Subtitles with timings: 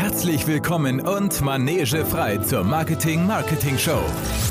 [0.00, 4.00] Herzlich willkommen und manegefrei zur Marketing Marketing Show.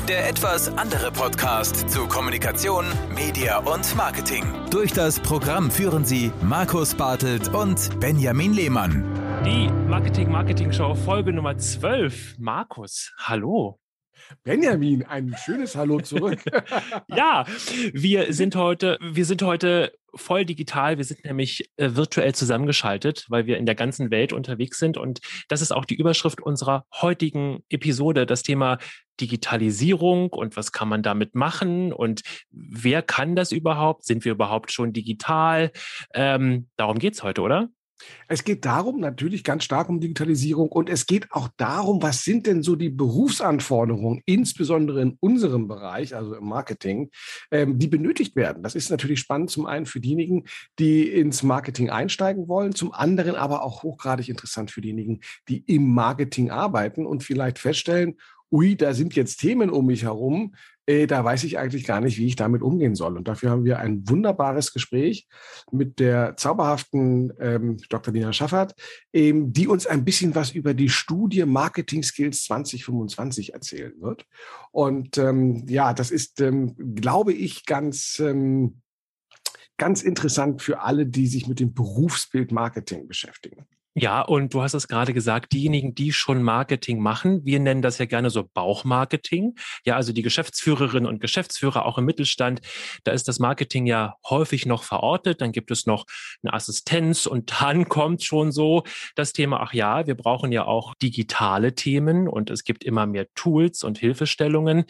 [0.06, 4.44] Der etwas andere Podcast zu Kommunikation, Media und Marketing.
[4.70, 9.04] Durch das Programm führen Sie Markus Bartelt und Benjamin Lehmann.
[9.44, 12.38] Die Marketing Marketing Show Folge Nummer 12.
[12.38, 13.80] Markus, hallo.
[14.44, 16.40] Benjamin, ein schönes Hallo zurück.
[17.08, 17.44] ja,
[17.92, 20.98] wir sind heute, wir sind heute voll digital.
[20.98, 24.96] Wir sind nämlich äh, virtuell zusammengeschaltet, weil wir in der ganzen Welt unterwegs sind.
[24.96, 28.78] Und das ist auch die Überschrift unserer heutigen Episode, das Thema
[29.20, 34.04] Digitalisierung und was kann man damit machen und wer kann das überhaupt?
[34.04, 35.72] Sind wir überhaupt schon digital?
[36.14, 37.68] Ähm, darum geht's heute, oder?
[38.28, 42.46] Es geht darum, natürlich ganz stark um Digitalisierung und es geht auch darum, was sind
[42.46, 47.10] denn so die Berufsanforderungen, insbesondere in unserem Bereich, also im Marketing,
[47.50, 48.62] ähm, die benötigt werden.
[48.62, 50.44] Das ist natürlich spannend, zum einen für diejenigen,
[50.78, 55.92] die ins Marketing einsteigen wollen, zum anderen aber auch hochgradig interessant für diejenigen, die im
[55.92, 58.16] Marketing arbeiten und vielleicht feststellen,
[58.52, 60.54] ui, da sind jetzt Themen um mich herum,
[60.90, 63.16] äh, da weiß ich eigentlich gar nicht, wie ich damit umgehen soll.
[63.16, 65.28] Und dafür haben wir ein wunderbares Gespräch
[65.70, 68.12] mit der zauberhaften ähm, Dr.
[68.12, 68.74] Dina Schaffert,
[69.12, 74.26] ähm, die uns ein bisschen was über die Studie Marketing Skills 2025 erzählen wird.
[74.72, 78.80] Und ähm, ja, das ist, ähm, glaube ich, ganz ähm,
[79.78, 83.66] ganz interessant für alle, die sich mit dem Berufsbild Marketing beschäftigen.
[83.94, 87.98] Ja, und du hast es gerade gesagt, diejenigen, die schon Marketing machen, wir nennen das
[87.98, 89.56] ja gerne so Bauchmarketing.
[89.84, 92.60] Ja, also die Geschäftsführerinnen und Geschäftsführer auch im Mittelstand,
[93.02, 95.40] da ist das Marketing ja häufig noch verortet.
[95.40, 96.04] Dann gibt es noch
[96.44, 98.84] eine Assistenz und dann kommt schon so
[99.16, 103.26] das Thema, ach ja, wir brauchen ja auch digitale Themen und es gibt immer mehr
[103.34, 104.84] Tools und Hilfestellungen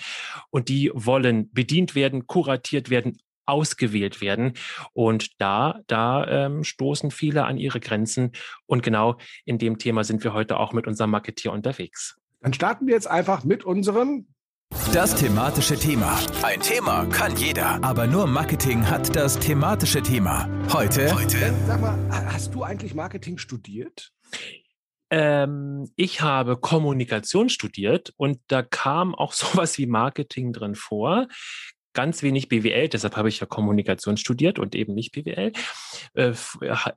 [0.51, 3.17] und die wollen bedient werden, kuratiert werden,
[3.51, 4.55] ausgewählt werden.
[4.93, 8.33] Und da, da ähm, stoßen viele an ihre Grenzen.
[8.67, 12.17] Und genau in dem Thema sind wir heute auch mit unserem Marketier unterwegs.
[12.41, 14.27] Dann starten wir jetzt einfach mit unserem
[14.92, 16.19] das thematische Thema.
[16.42, 20.48] Ein Thema kann jeder, aber nur Marketing hat das thematische Thema.
[20.73, 21.13] Heute.
[21.14, 21.53] Heute.
[21.67, 24.13] Sag mal, hast du eigentlich Marketing studiert?
[25.11, 31.27] Ähm, ich habe Kommunikation studiert und da kam auch sowas wie Marketing drin vor
[31.92, 35.52] ganz wenig BWL, deshalb habe ich ja Kommunikation studiert und eben nicht BWL.
[36.14, 36.33] Äh,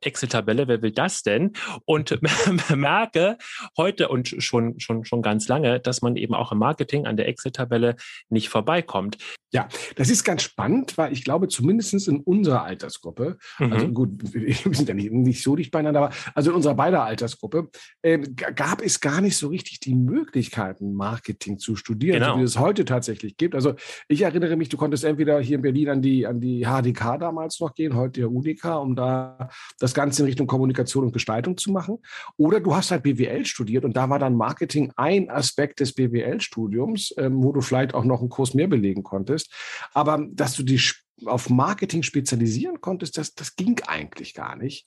[0.02, 1.54] Excel-Tabelle, wer will das denn?
[1.86, 2.20] Und
[2.76, 3.38] merke
[3.78, 7.28] heute und schon, schon, schon ganz lange, dass man eben auch im Marketing an der
[7.28, 7.96] Excel-Tabelle
[8.30, 9.18] nicht vorbeikommt.
[9.54, 13.74] Ja, das ist ganz spannend, weil ich glaube, zumindest in unserer Altersgruppe, also mhm.
[13.74, 17.04] also gut, wir sind ja nicht, nicht so dicht beieinander, aber also in unserer beider
[17.04, 17.70] Altersgruppe,
[18.02, 22.34] äh, gab es gar nicht so richtig die Möglichkeiten, Marketing zu studieren, genau.
[22.34, 23.54] so wie es heute tatsächlich gibt.
[23.54, 23.76] Also
[24.08, 27.58] ich erinnere mich, du konntest entweder hier in Berlin an die, an die HDK damals
[27.62, 29.48] noch gehen, heute der UDK, um da
[29.80, 32.00] das Ganze in Richtung Kommunikation und Gestaltung zu machen.
[32.36, 37.14] Oder du hast halt BWL studiert und da war dann Marketing ein Aspekt des BWL-Studiums,
[37.18, 39.54] ähm, wo du vielleicht auch noch einen Kurs mehr belegen konntest.
[39.94, 40.82] Aber dass du die
[41.24, 44.86] auf Marketing spezialisieren konntest, das, das ging eigentlich gar nicht.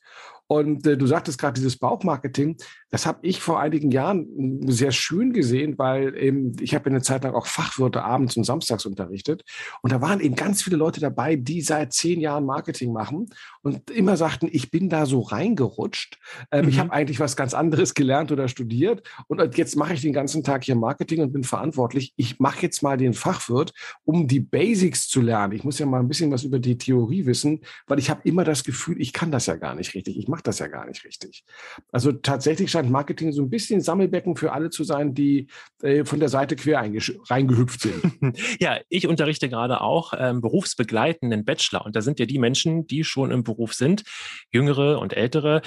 [0.48, 2.56] Und äh, du sagtest gerade dieses Bauchmarketing,
[2.90, 7.02] das habe ich vor einigen Jahren hm, sehr schön gesehen, weil eben, ich habe eine
[7.02, 9.42] Zeit lang auch Fachwörter abends und samstags unterrichtet.
[9.82, 13.26] Und da waren eben ganz viele Leute dabei, die seit zehn Jahren Marketing machen
[13.62, 16.18] und immer sagten, ich bin da so reingerutscht.
[16.52, 16.68] Ähm, mhm.
[16.68, 19.02] Ich habe eigentlich was ganz anderes gelernt oder studiert.
[19.26, 22.12] Und jetzt mache ich den ganzen Tag hier Marketing und bin verantwortlich.
[22.16, 23.72] Ich mache jetzt mal den Fachwirt,
[24.04, 25.54] um die Basics zu lernen.
[25.54, 28.44] Ich muss ja mal ein bisschen was über die Theorie wissen, weil ich habe immer
[28.44, 30.16] das Gefühl, ich kann das ja gar nicht richtig.
[30.16, 31.44] Ich macht das ja gar nicht richtig.
[31.92, 35.46] Also tatsächlich scheint Marketing so ein bisschen Sammelbecken für alle zu sein, die
[35.80, 37.96] äh, von der Seite quer reingehüpft sind.
[38.60, 43.04] Ja, ich unterrichte gerade auch ähm, berufsbegleitenden Bachelor und da sind ja die Menschen, die
[43.04, 44.04] schon im Beruf sind,
[44.50, 45.62] jüngere und ältere,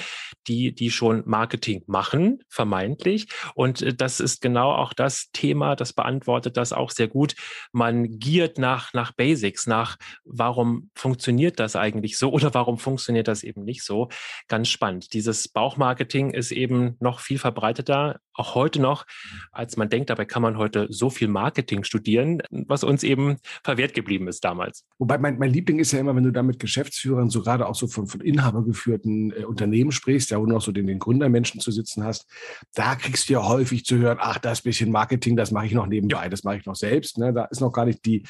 [0.47, 3.27] die die schon Marketing machen, vermeintlich.
[3.55, 7.35] Und äh, das ist genau auch das Thema, das beantwortet das auch sehr gut.
[7.71, 13.43] Man giert nach nach Basics, nach warum funktioniert das eigentlich so oder warum funktioniert das
[13.43, 14.09] eben nicht so.
[14.47, 15.13] Ganz ganz spannend.
[15.13, 19.05] Dieses Bauchmarketing ist eben noch viel verbreiteter, auch heute noch,
[19.51, 20.09] als man denkt.
[20.09, 24.85] Dabei kann man heute so viel Marketing studieren, was uns eben verwehrt geblieben ist damals.
[24.97, 27.75] Wobei mein, mein Liebling ist ja immer, wenn du da mit Geschäftsführern, so gerade auch
[27.75, 31.61] so von, von inhabergeführten äh, Unternehmen sprichst, ja, wo du noch so den, den Gründermenschen
[31.61, 32.27] zu sitzen hast,
[32.73, 35.87] da kriegst du ja häufig zu hören, ach, das bisschen Marketing, das mache ich noch
[35.87, 36.29] nebenbei, ja.
[36.29, 37.17] das mache ich noch selbst.
[37.17, 37.33] Ne?
[37.33, 38.23] Da ist noch gar nicht die,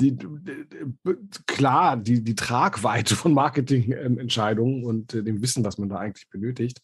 [0.00, 0.26] die, die
[1.46, 6.28] klar, die, die Tragweite von Marketingentscheidungen und äh, dem Wissen, was was man da eigentlich
[6.28, 6.80] benötigt.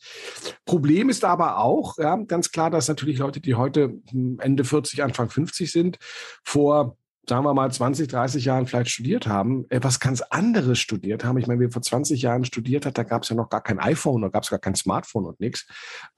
[0.65, 5.03] Problem ist aber auch, ja, ganz klar, dass natürlich Leute, die heute hm, Ende 40,
[5.03, 5.99] Anfang 50 sind,
[6.45, 6.97] vor
[7.29, 11.39] sagen wir mal 20, 30 Jahren vielleicht studiert haben, etwas ganz anderes studiert haben.
[11.39, 13.79] Ich meine, wer vor 20 Jahren studiert hat, da gab es ja noch gar kein
[13.79, 15.67] iPhone, da gab es gar kein Smartphone und nichts.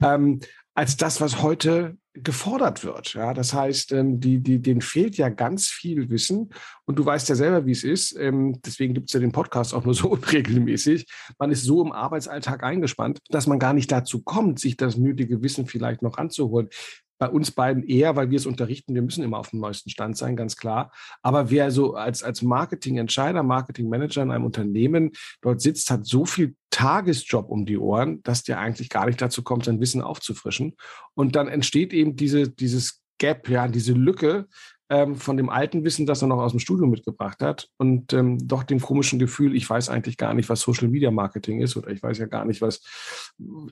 [0.01, 0.39] Ähm,
[0.75, 3.13] als das, was heute gefordert wird.
[3.13, 6.49] Ja, das heißt, ähm, die, die, denen fehlt ja ganz viel Wissen.
[6.85, 8.17] Und du weißt ja selber, wie es ist.
[8.17, 11.07] Ähm, deswegen gibt es ja den Podcast auch nur so unregelmäßig.
[11.39, 15.41] Man ist so im Arbeitsalltag eingespannt, dass man gar nicht dazu kommt, sich das nötige
[15.41, 16.69] Wissen vielleicht noch anzuholen.
[17.17, 18.93] Bei uns beiden eher, weil wir es unterrichten.
[18.93, 20.91] Wir müssen immer auf dem neuesten Stand sein, ganz klar.
[21.21, 26.55] Aber wer so als, als Marketingentscheider, Marketingmanager in einem Unternehmen dort sitzt, hat so viel
[26.71, 30.75] Tagesjob um die Ohren, dass der eigentlich gar nicht dazu kommt, sein Wissen aufzufrischen.
[31.13, 34.47] Und dann entsteht eben diese, dieses Gap, ja, diese Lücke,
[34.89, 38.37] ähm, von dem alten Wissen, das er noch aus dem Studio mitgebracht hat und ähm,
[38.47, 41.89] doch dem komischen Gefühl, ich weiß eigentlich gar nicht, was Social Media Marketing ist oder
[41.89, 42.81] ich weiß ja gar nicht, was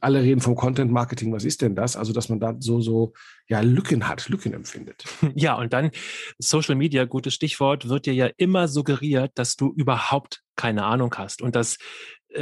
[0.02, 1.96] alle reden vom Content Marketing, was ist denn das?
[1.96, 3.14] Also, dass man da so, so,
[3.48, 5.04] ja, Lücken hat, Lücken empfindet.
[5.36, 5.90] Ja, und dann
[6.38, 11.42] Social Media, gutes Stichwort, wird dir ja immer suggeriert, dass du überhaupt keine Ahnung hast
[11.42, 11.78] und dass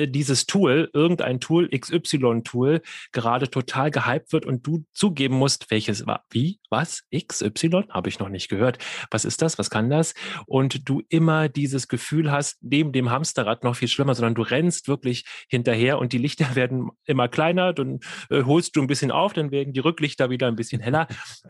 [0.07, 6.25] dieses Tool, irgendein Tool, XY-Tool, gerade total gehypt wird und du zugeben musst, welches war,
[6.29, 8.77] wie, was, XY, habe ich noch nicht gehört.
[9.09, 9.59] Was ist das?
[9.59, 10.13] Was kann das?
[10.45, 14.87] Und du immer dieses Gefühl hast, neben dem Hamsterrad noch viel schlimmer, sondern du rennst
[14.87, 17.99] wirklich hinterher und die Lichter werden immer kleiner, dann
[18.29, 21.07] äh, holst du ein bisschen auf, dann werden die Rücklichter wieder ein bisschen heller.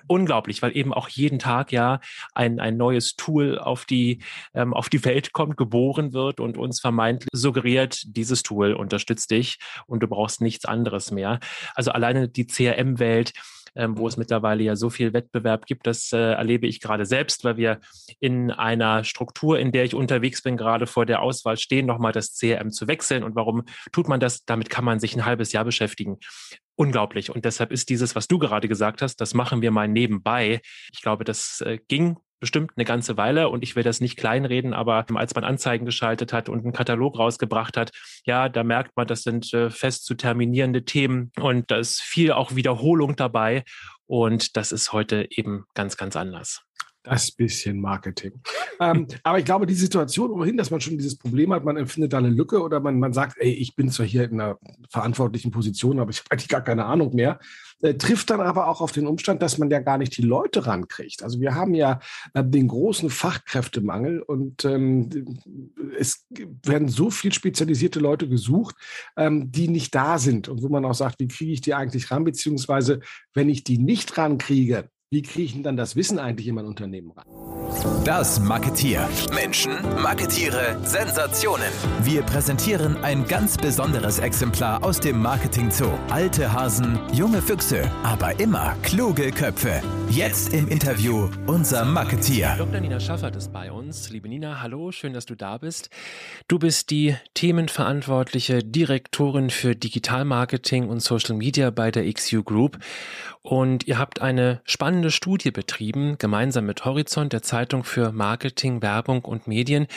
[0.08, 2.00] Unglaublich, weil eben auch jeden Tag ja
[2.34, 4.24] ein, ein neues Tool auf die,
[4.54, 9.30] ähm, auf die Welt kommt, geboren wird und uns vermeintlich suggeriert, diese dieses Tool unterstützt
[9.32, 11.40] dich und du brauchst nichts anderes mehr.
[11.76, 13.34] Also alleine die CRM-Welt,
[13.76, 17.44] ähm, wo es mittlerweile ja so viel Wettbewerb gibt, das äh, erlebe ich gerade selbst,
[17.44, 17.80] weil wir
[18.20, 22.38] in einer Struktur, in der ich unterwegs bin, gerade vor der Auswahl stehen, nochmal das
[22.38, 23.24] CRM zu wechseln.
[23.24, 24.46] Und warum tut man das?
[24.46, 26.18] Damit kann man sich ein halbes Jahr beschäftigen
[26.76, 27.30] unglaublich.
[27.30, 30.62] Und deshalb ist dieses, was du gerade gesagt hast, das machen wir mal nebenbei.
[30.92, 34.74] Ich glaube, das äh, ging bestimmt eine ganze Weile und ich will das nicht kleinreden,
[34.74, 37.92] aber als man Anzeigen geschaltet hat und einen Katalog rausgebracht hat,
[38.26, 42.34] ja, da merkt man, das sind äh, fest zu terminierende Themen und da ist viel
[42.34, 43.64] auch Wiederholung dabei
[44.08, 46.64] und das ist heute eben ganz, ganz anders.
[47.04, 48.34] Das bisschen Marketing.
[48.80, 52.14] ähm, aber ich glaube, die Situation ohnehin, dass man schon dieses Problem hat, man empfindet
[52.14, 54.60] da eine Lücke oder man, man sagt, ey, ich bin zwar hier in einer
[54.90, 57.40] verantwortlichen Position, aber ich habe eigentlich gar keine Ahnung mehr,
[57.82, 60.68] äh, trifft dann aber auch auf den Umstand, dass man ja gar nicht die Leute
[60.68, 61.24] rankriegt.
[61.24, 62.00] Also wir haben ja
[62.36, 65.40] äh, den großen Fachkräftemangel und ähm,
[65.98, 66.28] es
[66.64, 68.76] werden so viel spezialisierte Leute gesucht,
[69.18, 72.12] ähm, die nicht da sind und wo man auch sagt, wie kriege ich die eigentlich
[72.12, 73.00] ran, beziehungsweise
[73.34, 76.66] wenn ich die nicht rankriege, wie kriege ich denn dann das Wissen eigentlich in mein
[76.66, 77.26] Unternehmen rein?
[78.06, 79.10] Das Marketier.
[79.34, 81.68] Menschen, Marketiere, Sensationen.
[82.02, 85.92] Wir präsentieren ein ganz besonderes Exemplar aus dem Marketing Zoo.
[86.10, 89.82] Alte Hasen, junge Füchse, aber immer kluge Köpfe.
[90.10, 92.56] Jetzt im Interview unser Marketier.
[92.58, 92.80] Dr.
[92.80, 94.10] Nina Schaffert ist bei uns.
[94.12, 95.90] Liebe Nina, hallo, schön, dass du da bist.
[96.48, 102.78] Du bist die themenverantwortliche Direktorin für Digitalmarketing und Social Media bei der XU Group.
[103.44, 109.26] Und ihr habt eine spannende Studie betrieben, gemeinsam mit Horizont, der Zeitung für Marketing, Werbung
[109.26, 109.88] und Medien.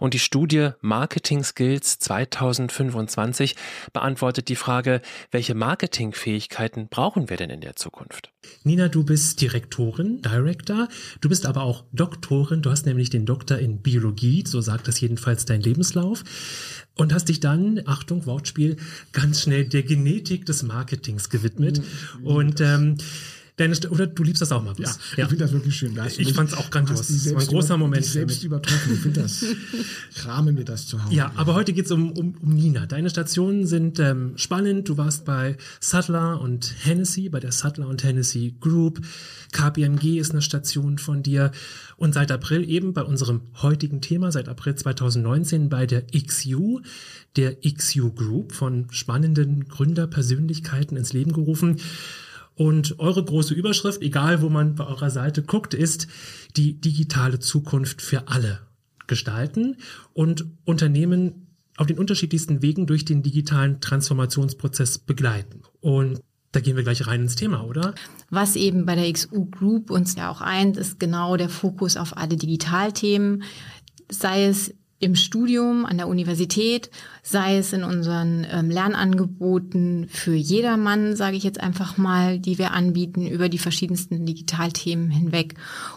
[0.00, 3.56] Und die Studie Marketing Skills 2025
[3.94, 5.00] beantwortet die Frage,
[5.30, 8.32] welche Marketingfähigkeiten brauchen wir denn in der Zukunft?
[8.64, 10.88] Nina, du bist Direktorin, Director.
[11.20, 12.62] Du bist aber auch Doktorin.
[12.62, 16.24] Du hast nämlich den Doktor in Biologie, so sagt das jedenfalls dein Lebenslauf
[16.96, 18.76] und hast dich dann, Achtung, Wortspiel,
[19.12, 21.80] ganz schnell der Genetik des Marketings gewidmet.
[22.20, 22.26] Mhm.
[22.26, 22.96] Und ähm,
[23.60, 24.86] Deine, oder du liebst das auch, Markus.
[24.86, 25.24] Ja, ja.
[25.24, 25.94] ich finde das wirklich schön.
[25.94, 27.06] Das ich fand es auch grandios.
[27.08, 28.06] Das war ein großer Moment.
[28.06, 28.94] selbst übertroffen.
[28.94, 29.42] Ich finde das,
[30.16, 31.14] ich rahme mir das zu Hause.
[31.14, 32.86] Ja, aber heute geht es um, um, um Nina.
[32.86, 34.88] Deine Stationen sind ähm, spannend.
[34.88, 39.02] Du warst bei Sattler und Hennessy, bei der Sattler und Hennessy Group.
[39.52, 41.50] KPMG ist eine Station von dir.
[41.98, 46.80] Und seit April eben bei unserem heutigen Thema, seit April 2019 bei der XU,
[47.36, 51.76] der XU Group von spannenden Gründerpersönlichkeiten ins Leben gerufen.
[52.60, 56.08] Und eure große Überschrift, egal wo man bei eurer Seite guckt, ist
[56.58, 58.60] die digitale Zukunft für alle
[59.06, 59.78] gestalten
[60.12, 65.62] und Unternehmen auf den unterschiedlichsten Wegen durch den digitalen Transformationsprozess begleiten.
[65.80, 66.20] Und
[66.52, 67.94] da gehen wir gleich rein ins Thema, oder?
[68.28, 72.14] Was eben bei der XU Group uns ja auch eint, ist genau der Fokus auf
[72.18, 73.42] alle Digitalthemen,
[74.10, 76.90] sei es im Studium an der Universität,
[77.22, 82.72] sei es in unseren ähm, Lernangeboten für jedermann, sage ich jetzt einfach mal, die wir
[82.72, 85.54] anbieten über die verschiedensten Digitalthemen hinweg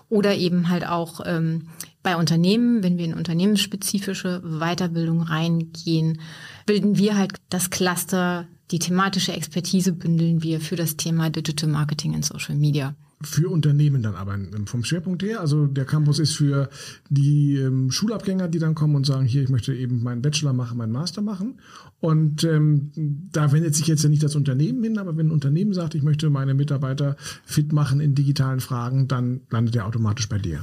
[0.10, 1.67] oder eben halt auch ähm,
[2.01, 6.19] bei Unternehmen, wenn wir in unternehmensspezifische Weiterbildung reingehen,
[6.65, 12.13] bilden wir halt das Cluster die thematische Expertise bündeln wir für das Thema Digital Marketing
[12.13, 15.39] in Social Media für Unternehmen dann aber vom Schwerpunkt her.
[15.39, 16.70] Also der Campus ist für
[17.10, 20.77] die ähm, Schulabgänger, die dann kommen und sagen, hier, ich möchte eben meinen Bachelor machen,
[20.77, 21.60] meinen Master machen.
[22.00, 22.92] Und ähm,
[23.32, 26.03] da wendet sich jetzt ja nicht das Unternehmen hin, aber wenn ein Unternehmen sagt, ich
[26.03, 27.15] möchte meine Mitarbeiter
[27.46, 30.60] fit machen in digitalen Fragen, dann landet er automatisch bei dir.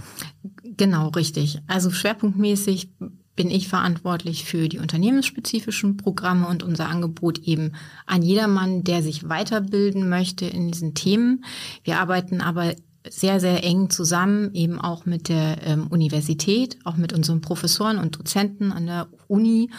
[0.76, 1.58] Genau, richtig.
[1.66, 2.90] Also schwerpunktmäßig
[3.36, 7.72] bin ich verantwortlich für die unternehmensspezifischen Programme und unser Angebot eben
[8.06, 11.44] an jedermann, der sich weiterbilden möchte in diesen Themen.
[11.84, 12.74] Wir arbeiten aber
[13.08, 18.18] sehr, sehr eng zusammen, eben auch mit der ähm, Universität, auch mit unseren Professoren und
[18.18, 19.70] Dozenten an der Uni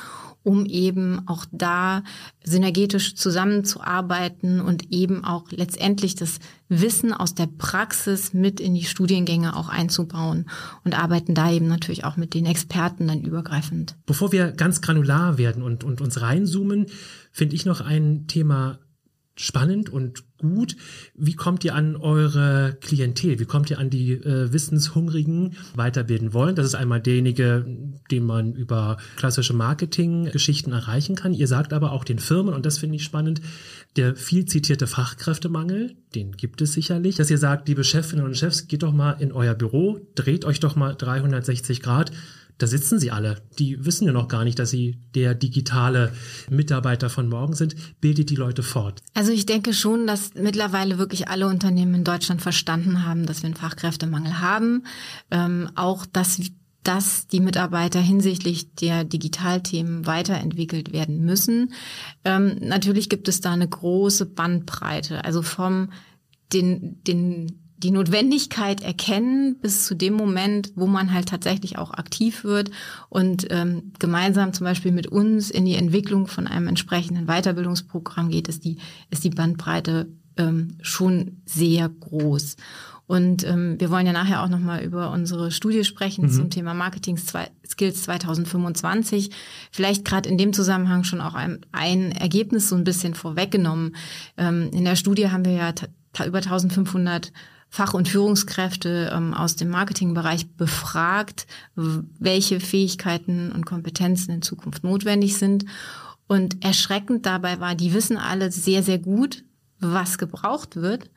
[0.43, 2.03] um eben auch da
[2.43, 9.55] synergetisch zusammenzuarbeiten und eben auch letztendlich das Wissen aus der Praxis mit in die Studiengänge
[9.55, 10.49] auch einzubauen
[10.83, 13.95] und arbeiten da eben natürlich auch mit den Experten dann übergreifend.
[14.05, 16.87] Bevor wir ganz granular werden und, und uns reinzoomen,
[17.31, 18.79] finde ich noch ein Thema
[19.41, 20.75] spannend und gut.
[21.15, 23.39] Wie kommt ihr an eure Klientel?
[23.39, 26.55] Wie kommt ihr an die äh, Wissenshungrigen weiterbilden wollen?
[26.55, 27.65] Das ist einmal derjenige,
[28.09, 31.33] den man über klassische Marketinggeschichten erreichen kann.
[31.33, 33.41] Ihr sagt aber auch den Firmen, und das finde ich spannend,
[33.95, 38.67] der viel zitierte Fachkräftemangel, den gibt es sicherlich, dass ihr sagt, liebe Chefinnen und Chefs,
[38.67, 42.11] geht doch mal in euer Büro, dreht euch doch mal 360 Grad
[42.61, 43.41] da sitzen sie alle.
[43.57, 46.13] Die wissen ja noch gar nicht, dass sie der digitale
[46.49, 47.75] Mitarbeiter von morgen sind.
[48.01, 49.01] Bildet die Leute fort.
[49.13, 53.47] Also ich denke schon, dass mittlerweile wirklich alle Unternehmen in Deutschland verstanden haben, dass wir
[53.47, 54.83] einen Fachkräftemangel haben.
[55.31, 56.39] Ähm, auch, dass
[56.83, 61.73] dass die Mitarbeiter hinsichtlich der Digitalthemen weiterentwickelt werden müssen.
[62.25, 65.91] Ähm, natürlich gibt es da eine große Bandbreite, also vom
[66.53, 72.43] den, den die Notwendigkeit erkennen bis zu dem Moment, wo man halt tatsächlich auch aktiv
[72.43, 72.71] wird
[73.09, 78.47] und ähm, gemeinsam zum Beispiel mit uns in die Entwicklung von einem entsprechenden Weiterbildungsprogramm geht,
[78.47, 78.77] ist die,
[79.09, 80.07] ist die Bandbreite
[80.37, 82.55] ähm, schon sehr groß.
[83.07, 86.31] Und ähm, wir wollen ja nachher auch nochmal über unsere Studie sprechen mhm.
[86.31, 89.31] zum Thema Marketing Skills 2025.
[89.69, 93.97] Vielleicht gerade in dem Zusammenhang schon auch ein, ein Ergebnis so ein bisschen vorweggenommen.
[94.37, 95.73] Ähm, in der Studie haben wir ja
[96.25, 97.33] über 1500
[97.73, 105.37] Fach- und Führungskräfte ähm, aus dem Marketingbereich befragt, welche Fähigkeiten und Kompetenzen in Zukunft notwendig
[105.37, 105.63] sind.
[106.27, 109.45] Und erschreckend dabei war, die wissen alle sehr, sehr gut,
[109.79, 111.09] was gebraucht wird.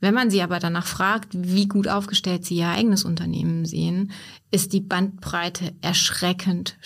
[0.00, 4.10] Wenn man sie aber danach fragt, wie gut aufgestellt sie ihr eigenes Unternehmen sehen,
[4.50, 6.76] ist die Bandbreite erschreckend,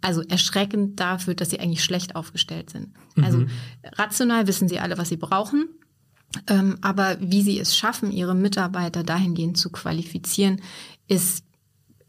[0.00, 2.90] also erschreckend dafür, dass sie eigentlich schlecht aufgestellt sind.
[3.20, 3.48] Also mhm.
[3.82, 5.70] Also rational wissen sie alle, was sie brauchen.
[6.48, 10.60] Ähm, aber wie sie es schaffen, ihre Mitarbeiter dahingehend zu qualifizieren,
[11.08, 11.45] ist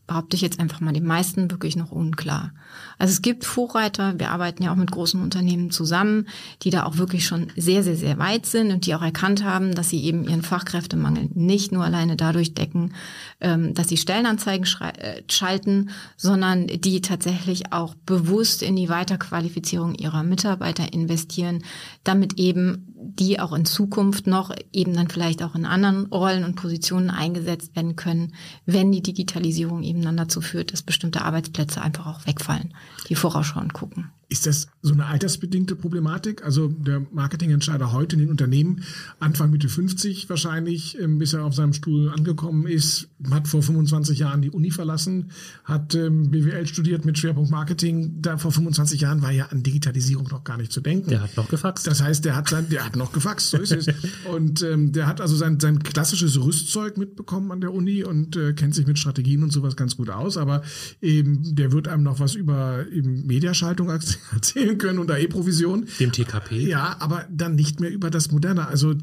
[0.08, 2.54] behaupte ich jetzt einfach mal, die meisten wirklich noch unklar.
[2.98, 6.28] Also es gibt Vorreiter, wir arbeiten ja auch mit großen Unternehmen zusammen,
[6.64, 9.76] die da auch wirklich schon sehr, sehr, sehr weit sind und die auch erkannt haben,
[9.76, 12.94] dass sie eben ihren Fachkräftemangel nicht nur alleine dadurch decken,
[13.42, 20.24] ähm, dass sie Stellenanzeigen äh, schalten, sondern die tatsächlich auch bewusst in die Weiterqualifizierung ihrer
[20.24, 21.64] Mitarbeiter investieren,
[22.06, 26.56] damit eben die auch in Zukunft noch eben dann vielleicht auch in anderen Rollen und
[26.56, 28.34] Positionen eingesetzt werden können,
[28.66, 32.74] wenn die Digitalisierung eben dann dazu führt, dass bestimmte Arbeitsplätze einfach auch wegfallen,
[33.10, 34.12] die vorausschauend gucken.
[34.30, 36.44] Ist das so eine altersbedingte Problematik?
[36.44, 38.84] Also der Marketingentscheider heute in den Unternehmen,
[39.20, 44.20] Anfang Mitte 50 wahrscheinlich, ähm, bis er auf seinem Stuhl angekommen ist, hat vor 25
[44.20, 45.32] Jahren die Uni verlassen,
[45.64, 48.22] hat ähm, BWL studiert mit Schwerpunkt Marketing.
[48.22, 51.10] Da vor 25 Jahren war ja an Digitalisierung noch gar nicht zu denken.
[51.10, 51.88] Der hat noch gefaxt.
[51.88, 53.88] Das heißt, der hat sein, der hat noch gefaxt, so ist es.
[54.30, 58.52] und ähm, der hat also sein, sein klassisches Rüstzeug mitbekommen an der Uni und äh,
[58.52, 60.36] kennt sich mit Strategien und sowas ganz gut aus.
[60.36, 60.64] Aber
[61.02, 64.17] eben, der wird einem noch was über eben Mediaschaltung erzählen
[64.78, 65.88] können unter E-Provision.
[66.00, 66.68] Dem TKP.
[66.68, 68.68] Ja, aber dann nicht mehr über das Moderne.
[68.68, 68.96] Also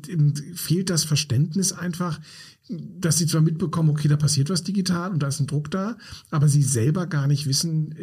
[0.54, 2.20] fehlt das Verständnis einfach,
[2.68, 5.96] dass sie zwar mitbekommen, okay, da passiert was digital und da ist ein Druck da,
[6.30, 7.94] aber sie selber gar nicht wissen,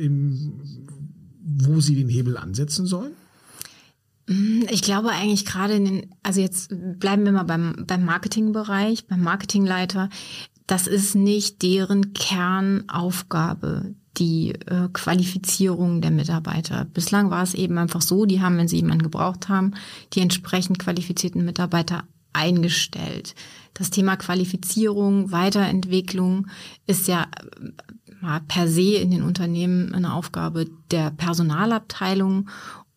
[1.44, 3.14] wo sie den Hebel ansetzen sollen?
[4.70, 9.24] Ich glaube eigentlich gerade in den, also jetzt bleiben wir mal beim, beim Marketingbereich, beim
[9.24, 10.10] Marketingleiter.
[10.68, 16.86] Das ist nicht deren Kernaufgabe die äh, Qualifizierung der Mitarbeiter.
[16.86, 19.74] Bislang war es eben einfach so, die haben, wenn sie jemanden gebraucht haben,
[20.14, 22.04] die entsprechend qualifizierten Mitarbeiter
[22.34, 23.36] eingestellt.
[23.74, 26.48] Das Thema Qualifizierung, Weiterentwicklung
[26.88, 27.28] ist ja
[28.22, 32.50] äh, per se in den Unternehmen eine Aufgabe der Personalabteilung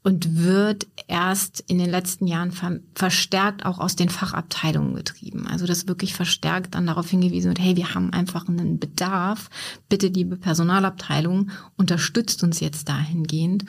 [0.05, 5.47] und wird erst in den letzten Jahren ver verstärkt auch aus den Fachabteilungen getrieben.
[5.47, 9.49] Also das wirklich verstärkt dann darauf hingewiesen wird, hey, wir haben einfach einen Bedarf.
[9.89, 13.65] Bitte, liebe Personalabteilung, unterstützt uns jetzt dahingehend.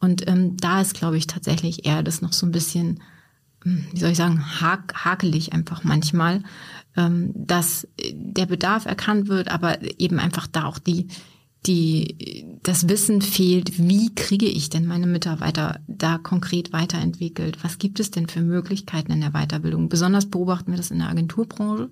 [0.00, 3.00] Und ähm, da ist, glaube ich, tatsächlich eher das noch so ein bisschen,
[3.62, 6.42] hm, wie soll ich sagen, hak hakelig einfach manchmal,
[6.96, 11.06] ähm, dass der Bedarf erkannt wird, aber eben einfach da auch die
[11.64, 17.58] die, das Wissen fehlt, wie kriege ich denn meine Mitarbeiter da konkret weiterentwickelt?
[17.62, 19.88] Was gibt es denn für Möglichkeiten in der Weiterbildung?
[19.88, 21.90] Besonders beobachten wir das in der Agenturbranche,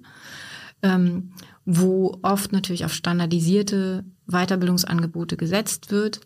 [0.82, 1.32] ähm,
[1.64, 6.20] wo oft natürlich auf standardisierte Weiterbildungsangebote gesetzt wird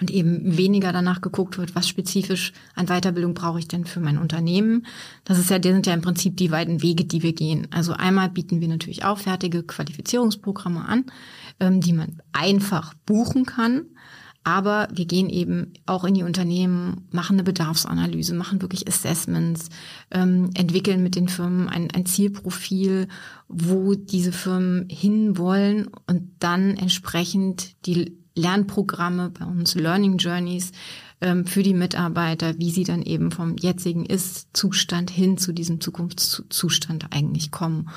[0.00, 4.18] und eben weniger danach geguckt wird, was spezifisch an Weiterbildung brauche ich denn für mein
[4.18, 4.86] Unternehmen.
[5.24, 7.66] Das ist ja, das sind ja im Prinzip die weiten Wege, die wir gehen.
[7.70, 11.04] Also einmal bieten wir natürlich auch fertige Qualifizierungsprogramme an,
[11.60, 13.86] ähm, die man einfach buchen kann.
[14.42, 19.68] Aber wir gehen eben auch in die Unternehmen, machen eine Bedarfsanalyse, machen wirklich Assessments,
[20.10, 23.08] ähm, entwickeln mit den Firmen ein, ein Zielprofil,
[23.48, 30.72] wo diese Firmen hinwollen und dann entsprechend die Lernprogramme, bei uns Learning Journeys
[31.20, 37.08] ähm, für die Mitarbeiter, wie sie dann eben vom jetzigen Ist-Zustand hin zu diesem Zukunftszustand
[37.10, 37.90] eigentlich kommen.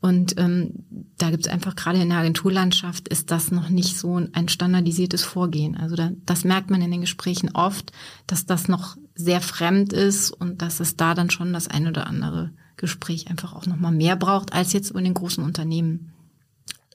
[0.00, 0.84] Und ähm,
[1.18, 5.24] da gibt es einfach gerade in der Agenturlandschaft ist das noch nicht so ein standardisiertes
[5.24, 5.76] Vorgehen.
[5.76, 7.92] Also da, das merkt man in den Gesprächen oft,
[8.26, 12.06] dass das noch sehr fremd ist und dass es da dann schon das ein oder
[12.06, 16.12] andere Gespräch einfach auch nochmal mehr braucht als jetzt in den großen Unternehmen.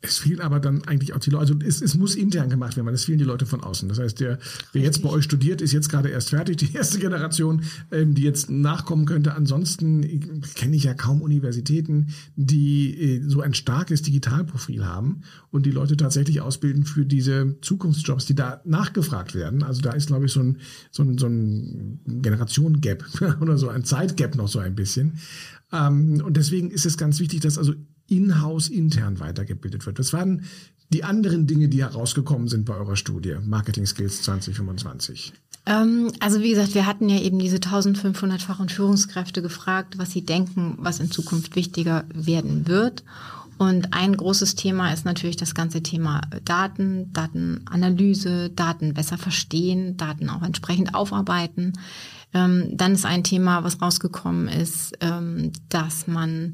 [0.03, 2.88] Es fehlen aber dann eigentlich auch die Leute, also es, es muss intern gemacht werden,
[2.88, 3.88] weil es fehlen die Leute von außen.
[3.88, 4.39] Das heißt, der,
[4.74, 8.24] wer jetzt bei euch studiert, ist jetzt gerade erst fertig, die erste Generation, ähm, die
[8.24, 9.36] jetzt nachkommen könnte.
[9.36, 15.72] Ansonsten kenne ich ja kaum Universitäten, die äh, so ein starkes Digitalprofil haben und die
[15.72, 19.62] Leute tatsächlich ausbilden für diese Zukunftsjobs, die da nachgefragt werden.
[19.62, 20.58] Also da ist, glaube ich, so ein,
[20.89, 23.05] so ein, so ein Generation-Gap
[23.41, 25.20] oder so ein Zeitgap noch so ein bisschen.
[25.72, 27.74] Ähm, und deswegen ist es ganz wichtig, dass also
[28.11, 29.99] in-house intern weitergebildet wird.
[29.99, 30.43] Was waren
[30.93, 35.33] die anderen Dinge, die herausgekommen sind bei eurer Studie Marketing Skills 2025?
[35.65, 40.11] Ähm, also wie gesagt, wir hatten ja eben diese 1500 Fach- und Führungskräfte gefragt, was
[40.11, 43.03] sie denken, was in Zukunft wichtiger werden wird.
[43.57, 50.29] Und ein großes Thema ist natürlich das ganze Thema Daten, Datenanalyse, Daten besser verstehen, Daten
[50.29, 51.73] auch entsprechend aufarbeiten.
[52.33, 56.53] Ähm, dann ist ein Thema, was rausgekommen ist, ähm, dass man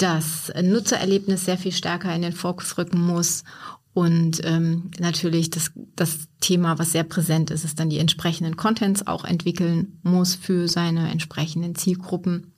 [0.00, 3.44] das Nutzererlebnis sehr viel stärker in den Fokus rücken muss.
[3.92, 9.06] Und ähm, natürlich das, das Thema, was sehr präsent ist, ist dann die entsprechenden Contents
[9.06, 12.52] auch entwickeln muss für seine entsprechenden Zielgruppen.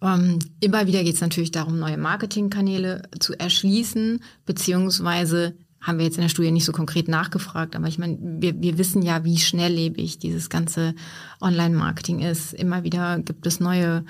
[0.00, 6.16] Ähm, immer wieder geht es natürlich darum, neue Marketingkanäle zu erschließen, beziehungsweise haben wir jetzt
[6.16, 9.38] in der Studie nicht so konkret nachgefragt, aber ich meine, wir, wir wissen ja, wie
[9.38, 10.94] schnelllebig dieses ganze
[11.40, 12.52] Online-Marketing ist.
[12.52, 14.04] Immer wieder gibt es neue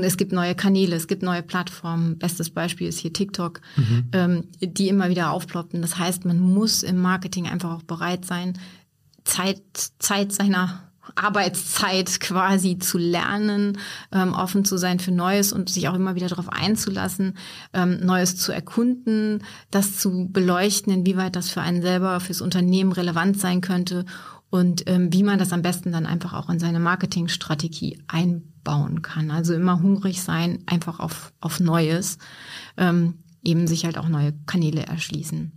[0.00, 2.18] es gibt neue Kanäle, es gibt neue Plattformen.
[2.18, 4.08] Bestes Beispiel ist hier TikTok, mhm.
[4.12, 5.82] ähm, die immer wieder aufploppen.
[5.82, 8.58] Das heißt, man muss im Marketing einfach auch bereit sein,
[9.24, 9.62] Zeit,
[9.98, 13.78] Zeit seiner Arbeitszeit quasi zu lernen,
[14.12, 17.36] ähm, offen zu sein für Neues und sich auch immer wieder darauf einzulassen,
[17.72, 23.38] ähm, Neues zu erkunden, das zu beleuchten, inwieweit das für einen selber, fürs Unternehmen relevant
[23.40, 24.04] sein könnte
[24.48, 27.98] und ähm, wie man das am besten dann einfach auch in seine Marketingstrategie
[28.62, 29.30] einbauen kann.
[29.30, 32.18] Also immer hungrig sein, einfach auf, auf Neues,
[32.76, 35.52] ähm, eben sich halt auch neue Kanäle erschließen.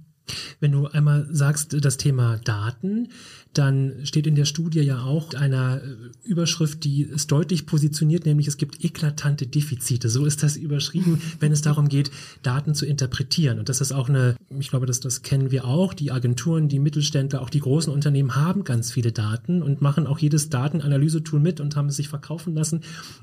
[0.59, 3.09] Wenn du einmal sagst, das Thema Daten,
[3.57, 5.87] dann steht in der Studie ja auch einer äh,
[6.23, 10.09] Überschrift, die es deutlich positioniert, nämlich es gibt eklatante Defizite.
[10.09, 12.11] So ist das überschrieben, wenn es darum geht,
[12.43, 13.59] Daten zu interpretieren.
[13.59, 15.93] Und das ist auch eine, ich glaube, das, das kennen wir auch.
[15.93, 20.19] Die Agenturen, die Mittelständler, auch die großen Unternehmen haben ganz viele Daten und machen auch
[20.19, 22.81] jedes Datenanalyse-Tool mit und haben es sich verkaufen lassen.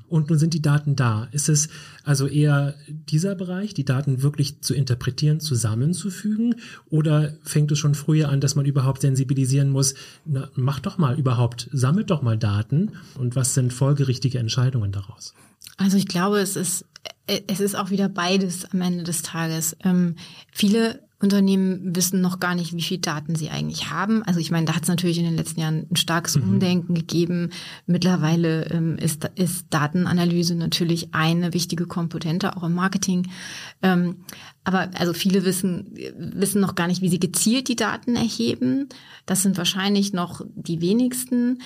[0.09, 1.27] Und nun sind die Daten da.
[1.31, 1.69] Ist es
[2.03, 6.55] also eher dieser Bereich, die Daten wirklich zu interpretieren, zusammenzufügen?
[6.89, 9.93] Oder fängt es schon früher an, dass man überhaupt sensibilisieren muss,
[10.25, 15.33] na, mach doch mal überhaupt, sammelt doch mal Daten und was sind folgerichtige Entscheidungen daraus?
[15.77, 16.85] Also ich glaube, es ist,
[17.27, 19.75] es ist auch wieder beides am Ende des Tages.
[19.83, 20.15] Ähm,
[20.51, 24.23] viele Unternehmen wissen noch gar nicht, wie viel Daten sie eigentlich haben.
[24.23, 26.43] Also ich meine, da hat es natürlich in den letzten Jahren ein starkes mhm.
[26.43, 27.49] Umdenken gegeben.
[27.85, 33.29] Mittlerweile ähm, ist, ist Datenanalyse natürlich eine wichtige Komponente, auch im Marketing.
[33.81, 34.17] Ähm,
[34.65, 38.89] aber also viele wissen, wissen noch gar nicht, wie sie gezielt die Daten erheben.
[39.25, 41.59] Das sind wahrscheinlich noch die wenigsten.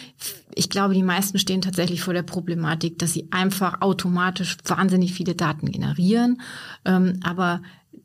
[0.54, 5.36] Ich glaube, die meisten stehen tatsächlich vor der Problematik, dass sie einfach automatisch wahnsinnig viele
[5.36, 6.42] Daten generieren.
[6.86, 7.62] Ähm, aber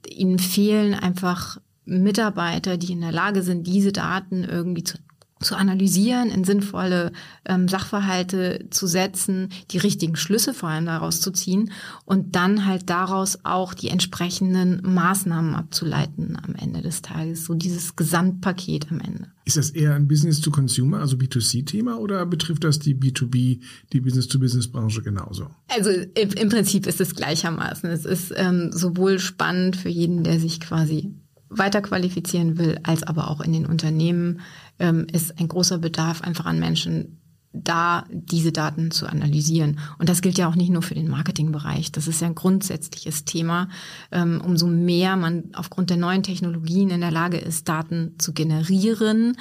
[0.08, 4.98] ihnen fehlen einfach Mitarbeiter, die in der Lage sind, diese Daten irgendwie zu
[5.42, 7.12] zu analysieren, in sinnvolle
[7.44, 11.70] ähm, Sachverhalte zu setzen, die richtigen Schlüsse vor allem daraus zu ziehen
[12.04, 17.44] und dann halt daraus auch die entsprechenden Maßnahmen abzuleiten am Ende des Tages.
[17.44, 19.28] So dieses Gesamtpaket am Ende.
[19.44, 23.60] Ist das eher ein Business-to-Consumer, also B2C-Thema oder betrifft das die B2B,
[23.92, 25.48] die Business-to-Business-Branche genauso?
[25.68, 27.90] Also im, im, Prinzip ist es gleichermaßen.
[27.90, 31.12] Es ist ähm, sowohl spannend für jeden, der sich quasi
[31.58, 34.40] weiter qualifizieren will, als aber auch in den Unternehmen
[34.78, 37.18] ähm, ist ein großer Bedarf einfach an Menschen
[37.54, 39.78] da, diese Daten zu analysieren.
[39.98, 41.92] Und das gilt ja auch nicht nur für den Marketingbereich.
[41.92, 43.68] Das ist ja ein grundsätzliches Thema.
[44.10, 49.36] Ähm, umso mehr man aufgrund der neuen Technologien in der Lage ist, Daten zu generieren,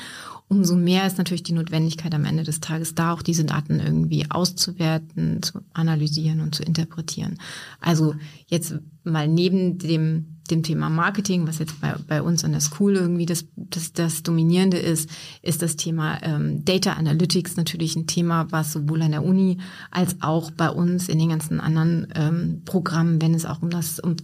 [0.50, 4.30] umso mehr ist natürlich die Notwendigkeit am Ende des Tages da, auch diese Daten irgendwie
[4.30, 7.38] auszuwerten, zu analysieren und zu interpretieren.
[7.80, 8.16] Also
[8.48, 12.96] jetzt mal neben dem dem Thema Marketing, was jetzt bei, bei uns an der School
[12.96, 15.10] irgendwie das, das, das Dominierende ist,
[15.42, 19.58] ist das Thema ähm, Data Analytics natürlich ein Thema, was sowohl an der Uni
[19.90, 24.00] als auch bei uns in den ganzen anderen ähm, Programmen, wenn es auch um das
[24.00, 24.16] um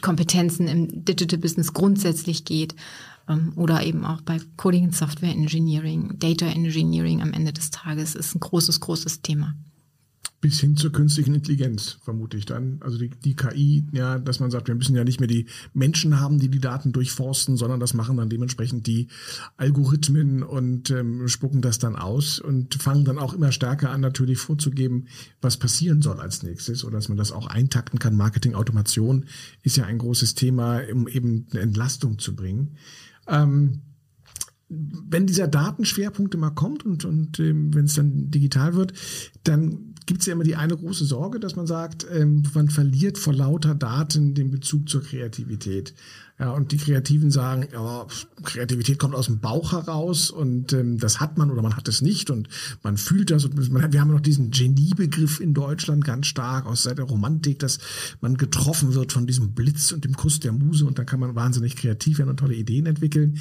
[0.00, 2.74] Kompetenzen im Digital Business grundsätzlich geht,
[3.28, 8.14] ähm, oder eben auch bei Coding and Software Engineering, Data Engineering am Ende des Tages
[8.14, 9.54] ist ein großes, großes Thema
[10.40, 12.78] bis hin zur künstlichen Intelligenz, vermute ich dann.
[12.80, 16.20] Also die, die KI, ja, dass man sagt, wir müssen ja nicht mehr die Menschen
[16.20, 19.08] haben, die die Daten durchforsten, sondern das machen dann dementsprechend die
[19.56, 24.38] Algorithmen und ähm, spucken das dann aus und fangen dann auch immer stärker an, natürlich
[24.38, 25.06] vorzugeben,
[25.40, 28.16] was passieren soll als nächstes oder dass man das auch eintakten kann.
[28.16, 29.24] Marketing, Automation
[29.62, 32.76] ist ja ein großes Thema, um eben eine Entlastung zu bringen.
[33.26, 33.82] Ähm,
[34.68, 38.92] wenn dieser Datenschwerpunkt immer kommt und, und ähm, wenn es dann digital wird,
[39.44, 43.18] dann gibt es ja immer die eine große Sorge, dass man sagt, ähm, man verliert
[43.18, 45.94] vor lauter Daten den Bezug zur Kreativität.
[46.38, 48.06] Ja, und die Kreativen sagen, ja,
[48.42, 52.02] Kreativität kommt aus dem Bauch heraus und ähm, das hat man oder man hat es
[52.02, 52.48] nicht und
[52.82, 56.82] man fühlt das und man, wir haben noch diesen Geniebegriff in Deutschland ganz stark aus
[56.82, 57.78] der Romantik, dass
[58.20, 61.34] man getroffen wird von diesem Blitz und dem Kuss der Muse und dann kann man
[61.34, 63.38] wahnsinnig kreativ werden und tolle Ideen entwickeln.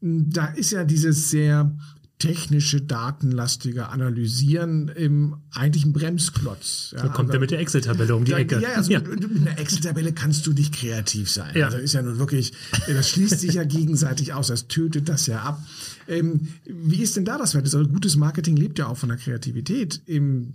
[0.00, 1.76] Da ist ja dieses sehr
[2.18, 6.92] technische, datenlastige Analysieren im eigentlichen Bremsklotz.
[6.96, 8.60] Ja, so kommt er mit der Excel-Tabelle um die da, Ecke.
[8.60, 9.00] Ja, also ja.
[9.00, 11.56] Mit, mit einer Excel-Tabelle kannst du nicht kreativ sein.
[11.56, 11.66] Ja.
[11.66, 12.52] Also ist ja nun wirklich,
[12.88, 15.64] das schließt sich ja gegenseitig aus, das tötet das ja ab.
[16.08, 17.64] Ähm, wie ist denn da das Wert?
[17.64, 20.02] Also gutes Marketing lebt ja auch von der Kreativität.
[20.06, 20.54] Im,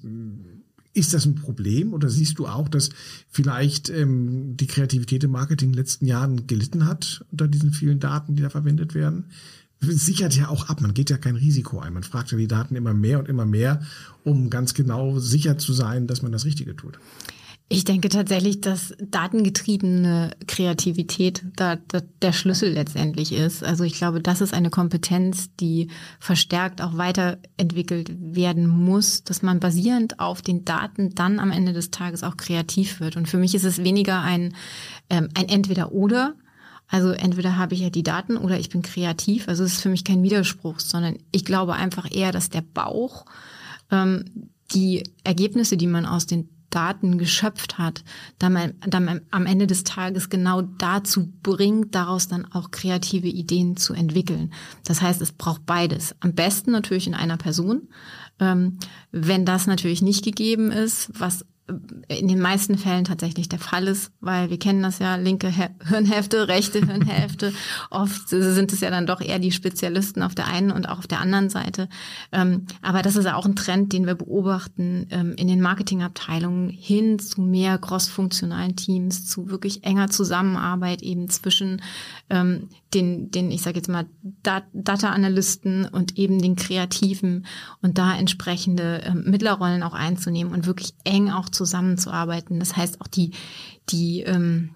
[0.93, 2.89] ist das ein Problem oder siehst du auch, dass
[3.30, 7.99] vielleicht ähm, die Kreativität im Marketing in den letzten Jahren gelitten hat unter diesen vielen
[7.99, 9.26] Daten, die da verwendet werden?
[9.84, 10.82] Sichert ja auch ab.
[10.82, 11.93] Man geht ja kein Risiko ein.
[11.93, 13.82] Man fragt ja die Daten immer mehr und immer mehr,
[14.24, 17.00] um ganz genau sicher zu sein, dass man das Richtige tut.
[17.69, 23.63] Ich denke tatsächlich, dass datengetriebene Kreativität da, da, der Schlüssel letztendlich ist.
[23.63, 29.60] Also ich glaube, das ist eine Kompetenz, die verstärkt auch weiterentwickelt werden muss, dass man
[29.60, 33.17] basierend auf den Daten dann am Ende des Tages auch kreativ wird.
[33.17, 34.54] Und für mich ist es weniger ein,
[35.10, 36.36] ähm, ein Entweder-Oder,
[36.88, 39.48] also entweder habe ich ja die Daten oder ich bin kreativ.
[39.48, 43.26] Also es ist für mich kein Widerspruch, sondern ich glaube einfach eher, dass der Bauch
[43.91, 48.04] ähm, die Ergebnisse, die man aus den Daten geschöpft hat,
[48.39, 53.78] dann, man, dann am Ende des Tages genau dazu bringt, daraus dann auch kreative Ideen
[53.78, 54.52] zu entwickeln.
[54.84, 56.15] Das heißt, es braucht beides.
[56.19, 57.89] Am besten natürlich in einer Person.
[58.39, 58.80] Ähm,
[59.12, 61.46] wenn das natürlich nicht gegeben ist, was
[62.10, 65.47] in den meisten Fällen tatsächlich der Fall ist, weil wir kennen das ja, linke
[65.88, 67.54] Hirnhälfte, rechte Hirnhälfte.
[67.89, 71.08] Oft sind es ja dann doch eher die Spezialisten auf der einen und auch auf
[71.08, 71.88] der anderen Seite.
[72.34, 77.17] Ähm, aber das ist auch ein Trend, den wir beobachten ähm, in den Marketingabteilungen hin
[77.19, 81.82] zu mehr crossfunktionalen Teams, zu wirklich enger Zusammenarbeit eben zwischen
[82.30, 84.06] ähm, den, den ich sage jetzt mal,
[84.43, 87.45] Data-Analysten und eben den Kreativen
[87.82, 92.60] und da entsprechende Mittlerrollen auch einzunehmen und wirklich eng auch zusammenzuarbeiten.
[92.60, 93.32] Das heißt auch die,
[93.89, 94.76] die ähm,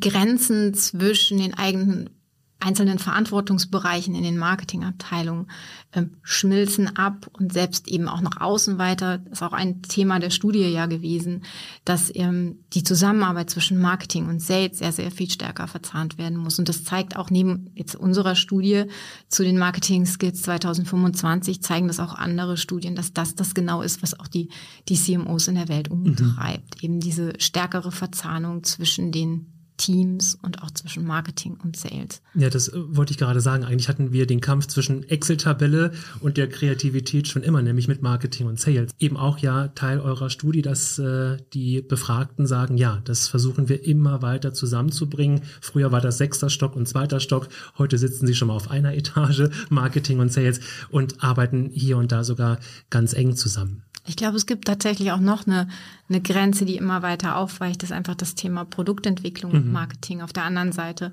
[0.00, 2.10] Grenzen zwischen den eigenen
[2.60, 5.46] einzelnen Verantwortungsbereichen in den Marketingabteilungen
[5.92, 9.18] ähm, schmilzen ab und selbst eben auch nach außen weiter.
[9.18, 11.44] Das ist auch ein Thema der Studie ja gewesen,
[11.84, 16.58] dass ähm, die Zusammenarbeit zwischen Marketing und Sales sehr, sehr viel stärker verzahnt werden muss.
[16.58, 18.86] Und das zeigt auch neben jetzt unserer Studie
[19.28, 24.02] zu den Marketing Skills 2025 zeigen das auch andere Studien, dass das das genau ist,
[24.02, 24.48] was auch die,
[24.88, 26.76] die CMOs in der Welt umtreibt.
[26.76, 26.80] Mhm.
[26.82, 32.20] Eben diese stärkere Verzahnung zwischen den Teams und auch zwischen Marketing und Sales.
[32.34, 33.64] Ja, das äh, wollte ich gerade sagen.
[33.64, 38.46] Eigentlich hatten wir den Kampf zwischen Excel-Tabelle und der Kreativität schon immer, nämlich mit Marketing
[38.46, 38.90] und Sales.
[38.98, 43.84] Eben auch ja Teil eurer Studie, dass äh, die Befragten sagen, ja, das versuchen wir
[43.84, 45.42] immer weiter zusammenzubringen.
[45.60, 47.48] Früher war das sechster Stock und zweiter Stock.
[47.78, 50.60] Heute sitzen sie schon mal auf einer Etage, Marketing und Sales,
[50.90, 52.58] und arbeiten hier und da sogar
[52.90, 53.84] ganz eng zusammen.
[54.08, 55.68] Ich glaube, es gibt tatsächlich auch noch eine,
[56.08, 57.82] eine Grenze, die immer weiter aufweicht.
[57.82, 59.72] Das ist einfach das Thema Produktentwicklung und mhm.
[59.72, 61.12] Marketing auf der anderen Seite.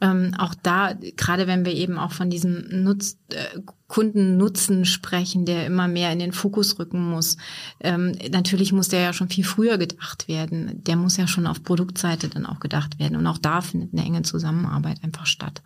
[0.00, 5.66] Ähm, auch da, gerade wenn wir eben auch von diesem Nutz, äh, Kundennutzen sprechen, der
[5.66, 7.38] immer mehr in den Fokus rücken muss.
[7.80, 10.84] Ähm, natürlich muss der ja schon viel früher gedacht werden.
[10.84, 13.16] Der muss ja schon auf Produktseite dann auch gedacht werden.
[13.16, 15.62] Und auch da findet eine enge Zusammenarbeit einfach statt.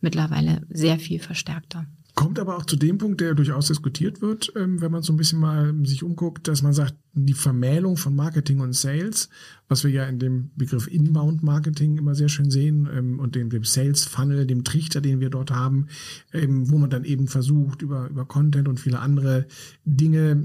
[0.00, 1.84] Mittlerweile sehr viel verstärkter.
[2.14, 5.16] Kommt aber auch zu dem Punkt, der durchaus diskutiert wird, ähm, wenn man so ein
[5.16, 9.28] bisschen mal sich umguckt, dass man sagt, die Vermählung von Marketing und Sales,
[9.68, 13.50] was wir ja in dem Begriff Inbound Marketing immer sehr schön sehen ähm, und dem,
[13.50, 15.86] dem Sales Funnel, dem Trichter, den wir dort haben,
[16.32, 19.46] ähm, wo man dann eben versucht, über, über Content und viele andere
[19.84, 20.36] Dinge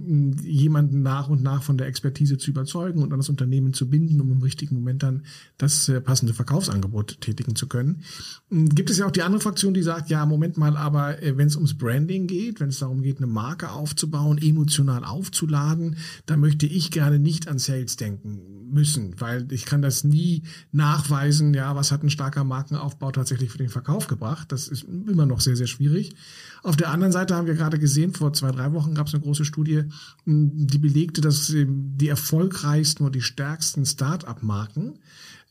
[0.44, 4.22] jemanden nach und nach von der Expertise zu überzeugen und an das Unternehmen zu binden,
[4.22, 5.24] um im richtigen Moment dann
[5.58, 8.04] das äh, passende Verkaufsangebot tätigen zu können.
[8.50, 11.48] Gibt es ja auch die andere Fraktion, die sagt, ja, Moment mal, aber äh, wenn
[11.48, 16.59] es ums Branding geht, wenn es darum geht, eine Marke aufzubauen, emotional aufzuladen, dann möchte
[16.60, 20.44] möchte ich gerne nicht an Sales denken müssen, weil ich kann das nie
[20.74, 24.52] nachweisen, ja, was hat ein starker Markenaufbau tatsächlich für den Verkauf gebracht.
[24.52, 26.16] Das ist immer noch sehr, sehr schwierig.
[26.62, 29.24] Auf der anderen Seite haben wir gerade gesehen, vor zwei, drei Wochen gab es eine
[29.24, 29.84] große Studie,
[30.26, 35.00] die belegte, dass ähm, die erfolgreichsten und die stärksten Start-up-Marken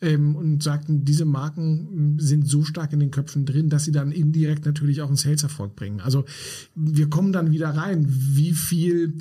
[0.03, 4.13] ähm, und sagten, diese Marken sind so stark in den Köpfen drin, dass sie dann
[4.13, 6.01] indirekt natürlich auch einen Sales-Erfolg bringen.
[6.01, 6.27] Also
[6.75, 9.15] wir kommen dann wieder rein, wie viel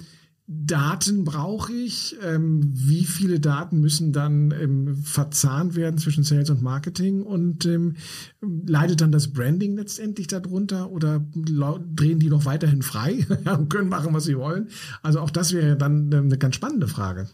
[0.49, 2.15] Daten brauche ich?
[2.23, 7.23] Ähm, wie viele Daten müssen dann ähm, verzahnt werden zwischen Sales und Marketing?
[7.23, 7.95] Und ähm,
[8.41, 14.13] leidet dann das Branding letztendlich darunter oder drehen die noch weiterhin frei und können machen,
[14.13, 14.69] was sie wollen?
[15.03, 17.27] Also auch das wäre dann ähm, eine ganz spannende Frage.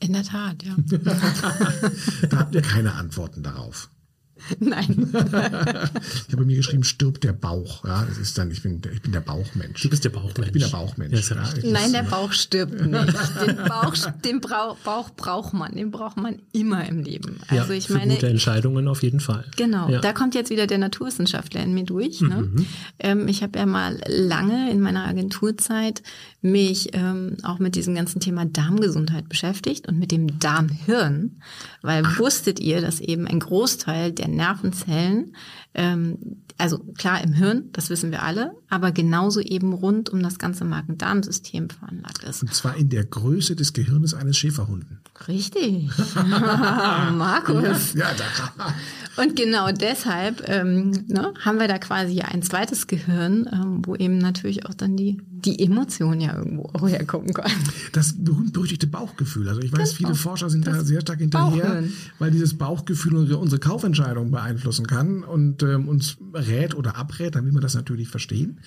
[0.00, 0.74] In der Tat, ja.
[2.28, 3.88] da habt ihr keine Antworten darauf.
[4.60, 5.10] Nein.
[5.12, 7.84] ich habe mir geschrieben, stirbt der Bauch.
[7.84, 9.82] Ja, das ist dann, ich bin, ich bin der Bauchmensch.
[9.82, 10.46] Du bist der Bauchmensch.
[10.46, 11.30] Ich bin der Bauchmensch.
[11.30, 13.18] Ja, ja, Nein, der Bauch stirbt nicht.
[13.46, 15.74] Den Bauch, den Bauch, Bauch braucht man.
[15.74, 17.40] Den braucht man immer im Leben.
[17.48, 18.14] Also ja, ich meine.
[18.14, 19.44] Gute Entscheidungen auf jeden Fall.
[19.56, 19.88] Genau.
[19.98, 22.20] Da kommt jetzt wieder der Naturwissenschaftler in mir durch.
[22.20, 22.42] Ne?
[22.42, 22.66] Mhm.
[22.98, 26.02] Ähm, ich habe ja mal lange in meiner Agenturzeit
[26.40, 31.40] mich ähm, auch mit diesem ganzen Thema Darmgesundheit beschäftigt und mit dem Darmhirn,
[31.82, 32.18] weil Ach.
[32.18, 35.34] wusstet ihr, dass eben ein Großteil der Nervenzellen,
[35.74, 40.38] ähm, also klar im Hirn, das wissen wir alle, aber genauso eben rund um das
[40.38, 42.42] ganze Magen-Darm-System veranlagt ist.
[42.42, 44.98] Und zwar in der Größe des Gehirnes eines Schäferhunden.
[45.26, 45.90] Richtig.
[46.14, 47.94] Markus.
[47.94, 48.64] Ja, ja,
[49.16, 54.18] und genau deshalb ähm, ne, haben wir da quasi ein zweites Gehirn, ähm, wo eben
[54.18, 57.50] natürlich auch dann die, die Emotion ja irgendwo auch herkommen kann.
[57.92, 59.48] Das berühmt-berüchtigte Bauchgefühl.
[59.48, 60.10] Also ich weiß, genau.
[60.10, 61.92] viele Forscher sind da sehr stark hinterher, Bauchhirn.
[62.18, 67.44] weil dieses Bauchgefühl unsere, unsere Kaufentscheidung beeinflussen kann und ähm, uns rät oder abrät, dann
[67.44, 68.57] will man das natürlich verstehen.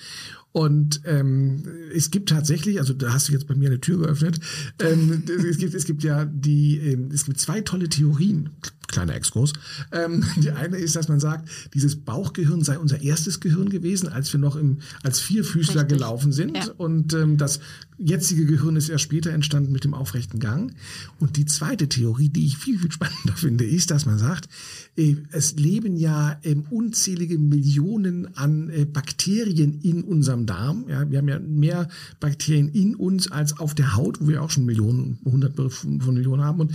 [0.52, 1.62] Und ähm,
[1.94, 4.38] es gibt tatsächlich, also da hast du jetzt bei mir eine Tür geöffnet,
[4.80, 8.50] ähm, es, gibt, es gibt ja die, ähm, es gibt zwei tolle Theorien,
[8.92, 9.52] kleiner Exkurs.
[9.90, 14.32] Ähm, die eine ist, dass man sagt, dieses Bauchgehirn sei unser erstes Gehirn gewesen, als
[14.32, 15.98] wir noch im, als Vierfüßler Richtig.
[15.98, 16.56] gelaufen sind.
[16.56, 16.70] Ja.
[16.76, 17.60] Und ähm, das
[17.98, 20.74] jetzige Gehirn ist erst später entstanden mit dem aufrechten Gang.
[21.18, 24.48] Und die zweite Theorie, die ich viel, viel spannender finde, ist, dass man sagt,
[24.96, 30.84] äh, es leben ja ähm, unzählige Millionen an äh, Bakterien in unserem Darm.
[30.88, 31.88] Ja, wir haben ja mehr
[32.20, 36.42] Bakterien in uns als auf der Haut, wo wir auch schon Millionen, hunderte von Millionen
[36.42, 36.60] haben.
[36.60, 36.72] Und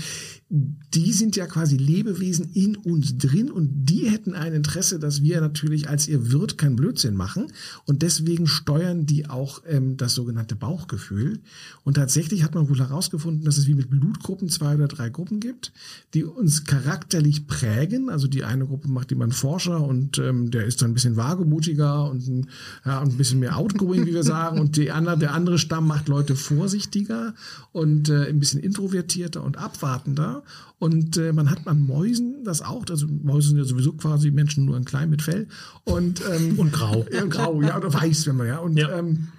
[0.49, 5.41] die sind ja quasi Lebewesen in uns drin und die hätten ein Interesse, dass wir
[5.41, 7.47] natürlich als ihr Wirt keinen Blödsinn machen.
[7.85, 11.41] Und deswegen steuern die auch ähm, das sogenannte Bauchgefühl.
[11.83, 15.41] Und tatsächlich hat man wohl herausgefunden, dass es wie mit Blutgruppen zwei oder drei Gruppen
[15.41, 15.73] gibt,
[16.13, 18.09] die uns charakterlich prägen.
[18.09, 22.09] Also die eine Gruppe macht jemand Forscher und ähm, der ist dann ein bisschen wagemutiger
[22.09, 22.49] und ein,
[22.85, 24.61] ja, ein bisschen mehr outgoing, wie wir sagen.
[24.61, 27.33] Und die andere, der andere Stamm macht Leute vorsichtiger
[27.73, 30.36] und äh, ein bisschen introvertierter und abwartender.
[30.79, 34.65] Und äh, man hat an Mäusen das auch, also Mäuse sind ja sowieso quasi Menschen
[34.65, 35.47] nur ein klein mit Fell.
[35.83, 37.05] Und, ähm, und grau.
[37.11, 38.59] Ja, grau, ja, oder weiß, wenn man ja.
[38.59, 38.97] Und ja.
[38.97, 39.29] Ähm,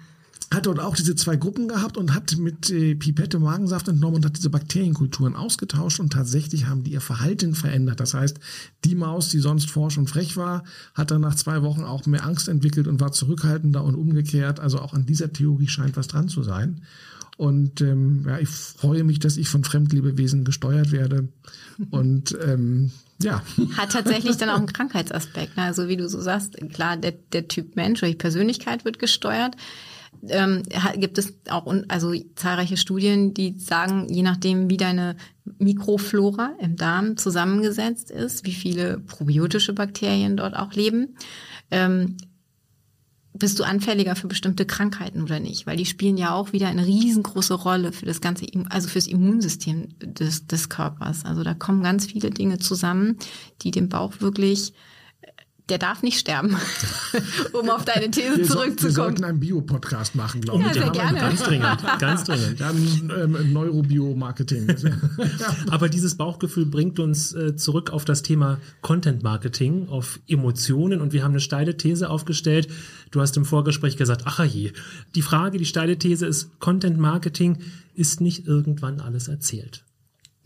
[0.53, 4.25] hat dort auch diese zwei Gruppen gehabt und hat mit äh, Pipette Magensaft entnommen und
[4.25, 7.99] hat diese Bakterienkulturen ausgetauscht und tatsächlich haben die ihr Verhalten verändert.
[7.99, 8.39] Das heißt,
[8.83, 10.63] die Maus, die sonst forsch und frech war,
[10.95, 14.59] hat dann nach zwei Wochen auch mehr Angst entwickelt und war zurückhaltender und umgekehrt.
[14.59, 16.81] Also auch an dieser Theorie scheint was dran zu sein.
[17.39, 21.29] Und ähm, ja, ich freue mich, dass ich von Fremdlebewesen gesteuert werde.
[21.89, 22.91] Und ähm,
[23.23, 23.41] ja.
[23.77, 25.55] Hat tatsächlich dann auch einen Krankheitsaspekt.
[25.55, 25.63] Ne?
[25.63, 29.55] Also wie du so sagst, klar, der, der Typ Mensch oder die Persönlichkeit wird gesteuert.
[30.27, 30.63] Ähm,
[30.97, 35.15] gibt es auch also zahlreiche Studien, die sagen, je nachdem, wie deine
[35.59, 41.15] Mikroflora im Darm zusammengesetzt ist, wie viele probiotische Bakterien dort auch leben,
[41.71, 42.17] ähm,
[43.39, 45.65] bist du anfälliger für bestimmte Krankheiten oder nicht?
[45.65, 49.87] Weil die spielen ja auch wieder eine riesengroße Rolle für das ganze, also fürs Immunsystem
[49.99, 51.25] des, des Körpers.
[51.25, 53.17] Also da kommen ganz viele Dinge zusammen,
[53.61, 54.73] die den Bauch wirklich
[55.69, 56.57] der darf nicht sterben,
[57.53, 58.81] um auf deine These wir zurückzukommen.
[58.81, 60.67] wir sollten einen Bio-Podcast machen, glaube ich.
[60.67, 61.19] Ja, sehr gerne.
[61.19, 62.59] Ganz dringend, ganz dringend.
[62.59, 64.75] Dann ähm, Neurobio-Marketing.
[65.69, 71.23] Aber dieses Bauchgefühl bringt uns äh, zurück auf das Thema Content-Marketing, auf Emotionen und wir
[71.23, 72.67] haben eine steile These aufgestellt.
[73.11, 74.71] Du hast im Vorgespräch gesagt, ach je,
[75.15, 77.57] die Frage, die steile These ist, Content-Marketing
[77.95, 79.83] ist nicht irgendwann alles erzählt.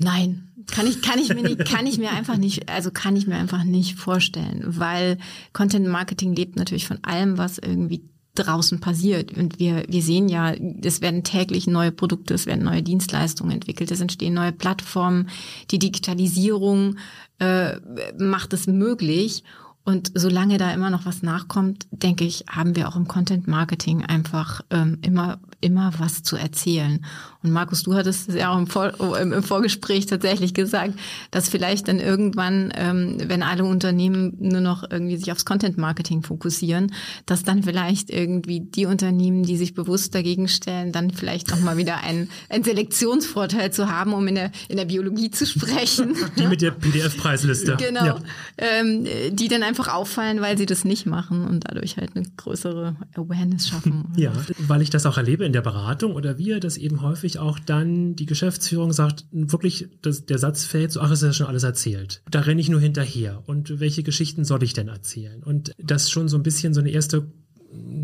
[0.04, 3.28] Nein, kann ich, kann ich mir nicht, kann ich mir einfach nicht, also kann ich
[3.28, 5.18] mir einfach nicht vorstellen, weil
[5.52, 8.04] Content Marketing lebt natürlich von allem, was irgendwie
[8.36, 9.38] draußen passiert.
[9.38, 13.92] Und wir, wir sehen ja, es werden täglich neue Produkte, es werden neue Dienstleistungen entwickelt,
[13.92, 15.30] es entstehen neue Plattformen.
[15.72, 16.98] Die Digitalisierung
[17.39, 17.76] äh,
[18.18, 19.44] macht es möglich.
[19.86, 24.04] Und solange da immer noch was nachkommt, denke ich, haben wir auch im Content Marketing
[24.04, 27.04] einfach ähm, immer immer was zu erzählen.
[27.43, 30.93] Und Markus, du hattest es ja auch im, Vor im Vorgespräch tatsächlich gesagt,
[31.32, 36.23] dass vielleicht dann irgendwann, ähm, wenn alle Unternehmen nur noch irgendwie sich aufs Content Marketing
[36.23, 36.93] fokussieren,
[37.26, 41.76] dass dann vielleicht irgendwie die Unternehmen, die sich bewusst dagegen stellen, dann vielleicht auch mal
[41.76, 46.15] wieder einen, einen Selektionsvorteil zu haben, um in der, in der Biologie zu sprechen.
[46.38, 47.78] Die mit der PDF-Preisliste.
[47.78, 48.06] Genau.
[48.06, 48.19] Ja.
[48.58, 52.95] Ähm, die dann einfach auffallen, weil sie das nicht machen und dadurch halt eine größere
[53.15, 54.06] Awareness schaffen.
[54.15, 57.60] Ja, weil ich das auch erlebe in der Beratung oder wir, dass eben häufig auch
[57.60, 61.63] dann die Geschäftsführung sagt, wirklich, dass der Satz fällt, so, ach, ist ja schon alles
[61.63, 62.22] erzählt.
[62.30, 63.44] Da renne ich nur hinterher.
[63.46, 65.44] Und welche Geschichten soll ich denn erzählen?
[65.44, 67.32] Und dass schon so ein bisschen so eine erste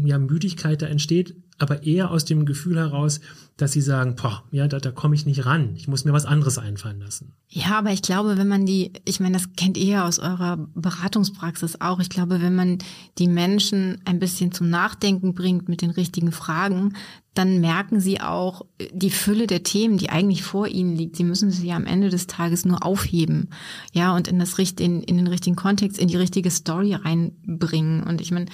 [0.06, 3.20] ja, Müdigkeit da entsteht, aber eher aus dem Gefühl heraus,
[3.58, 5.76] dass sie sagen, boah, ja, da, da komme ich nicht ran.
[5.76, 7.34] Ich muss mir was anderes einfallen lassen.
[7.50, 10.58] Ja, aber ich glaube, wenn man die, ich meine, das kennt ihr ja aus eurer
[10.76, 12.00] Beratungspraxis auch.
[12.00, 12.78] Ich glaube, wenn man
[13.18, 16.94] die Menschen ein bisschen zum Nachdenken bringt mit den richtigen Fragen,
[17.34, 21.16] dann merken sie auch die Fülle der Themen, die eigentlich vor ihnen liegt.
[21.16, 23.50] Sie müssen sie ja am Ende des Tages nur aufheben,
[23.94, 28.04] ja, und in das in, in den richtigen Kontext, in die richtige Story reinbringen.
[28.04, 28.48] Und ich meine,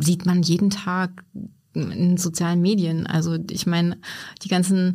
[0.00, 1.24] sieht man jeden Tag
[1.74, 3.06] in sozialen Medien.
[3.06, 3.98] Also ich meine,
[4.42, 4.94] die ganzen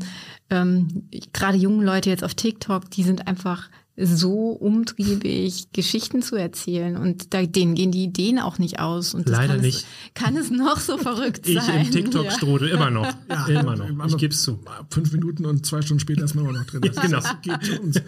[0.49, 3.69] ähm, gerade jungen Leute jetzt auf TikTok, die sind einfach
[4.01, 9.13] so umtriebig, Geschichten zu erzählen und da, denen gehen die Ideen auch nicht aus.
[9.13, 9.79] Und Leider kann nicht.
[9.79, 11.81] Es, kann es noch so verrückt ich sein?
[11.81, 12.75] Ich im TikTok-Strudel, ja.
[12.75, 13.07] immer noch.
[13.29, 14.07] Ja, immer noch.
[14.07, 14.59] Ich gebe es zu.
[14.89, 16.81] Fünf Minuten und zwei Stunden später ist man immer noch drin.
[16.81, 17.21] Das, genau.
[17.41, 18.01] geht uns.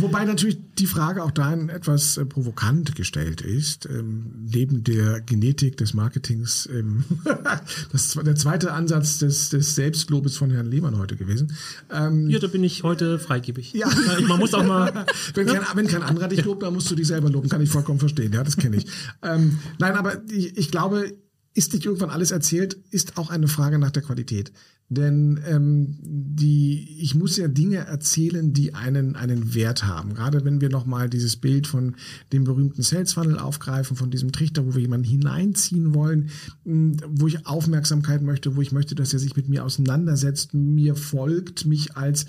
[0.00, 3.86] Wobei natürlich die Frage auch dahin etwas äh, provokant gestellt ist.
[3.86, 7.04] Ähm, neben der Genetik des Marketings, ähm,
[7.92, 11.56] das der zweite Ansatz des, des Selbstlobes von Herrn Lehmann heute gewesen.
[11.90, 13.72] Ähm, ja, da bin ich heute freigebig.
[13.72, 13.88] Ja.
[14.28, 17.06] Man muss auch mal wenn, kein, wenn kein anderer dich lobt, dann musst du dich
[17.06, 17.48] selber loben.
[17.48, 18.32] Kann ich vollkommen verstehen.
[18.32, 18.86] Ja, das kenne ich.
[19.22, 21.16] Ähm, nein, aber ich, ich glaube,
[21.54, 24.52] ist nicht irgendwann alles erzählt, ist auch eine Frage nach der Qualität.
[24.90, 30.14] Denn ähm, die, ich muss ja Dinge erzählen, die einen, einen Wert haben.
[30.14, 31.94] Gerade wenn wir nochmal dieses Bild von
[32.32, 36.30] dem berühmten Sales Funnel aufgreifen, von diesem Trichter, wo wir jemanden hineinziehen wollen,
[36.64, 41.66] wo ich Aufmerksamkeit möchte, wo ich möchte, dass er sich mit mir auseinandersetzt, mir folgt,
[41.66, 42.24] mich als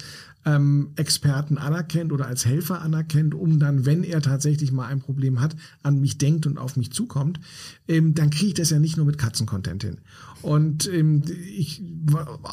[0.45, 5.41] ähm, Experten anerkennt oder als Helfer anerkennt, um dann, wenn er tatsächlich mal ein Problem
[5.41, 7.39] hat, an mich denkt und auf mich zukommt,
[7.88, 9.98] ähm, dann kriege ich das ja nicht nur mit Katzencontent hin.
[10.41, 11.24] Und ähm,
[11.58, 11.84] ich,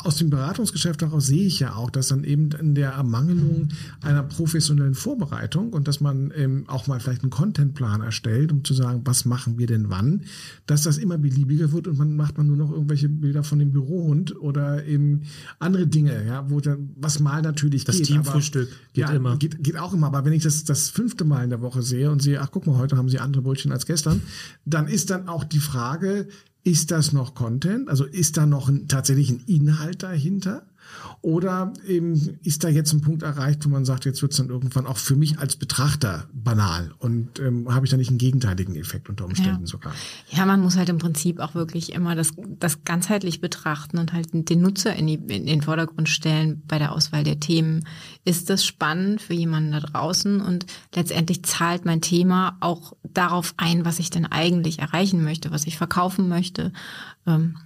[0.04, 3.68] aus dem Beratungsgeschäft heraus sehe ich ja auch, dass dann eben in der Ermangelung
[4.02, 8.74] einer professionellen Vorbereitung und dass man ähm, auch mal vielleicht einen Contentplan erstellt, um zu
[8.74, 10.22] sagen, was machen wir denn wann,
[10.66, 13.72] dass das immer beliebiger wird und man macht man nur noch irgendwelche Bilder von dem
[13.72, 15.22] Bürohund oder eben
[15.58, 18.02] andere Dinge, ja, wo dann, was mal natürlich das geht.
[18.02, 19.36] Das Teamfrühstück geht ja, immer.
[19.36, 22.10] Geht, geht auch immer, aber wenn ich das das fünfte Mal in der Woche sehe
[22.10, 24.22] und sehe, ach guck mal, heute haben sie andere Brötchen als gestern,
[24.64, 26.28] dann ist dann auch die Frage,
[26.66, 27.88] ist das noch Content?
[27.88, 30.66] Also ist da noch ein, tatsächlich ein Inhalt dahinter?
[31.22, 34.48] Oder eben ist da jetzt ein Punkt erreicht, wo man sagt, jetzt wird es dann
[34.48, 38.76] irgendwann auch für mich als Betrachter banal und ähm, habe ich da nicht einen gegenteiligen
[38.76, 39.66] Effekt unter Umständen ja.
[39.66, 39.92] sogar?
[40.30, 44.28] Ja, man muss halt im Prinzip auch wirklich immer das, das ganzheitlich betrachten und halt
[44.32, 47.86] den Nutzer in, die, in den Vordergrund stellen bei der Auswahl der Themen.
[48.24, 53.84] Ist das spannend für jemanden da draußen und letztendlich zahlt mein Thema auch darauf ein,
[53.84, 56.72] was ich denn eigentlich erreichen möchte, was ich verkaufen möchte.
[57.26, 57.56] Ähm,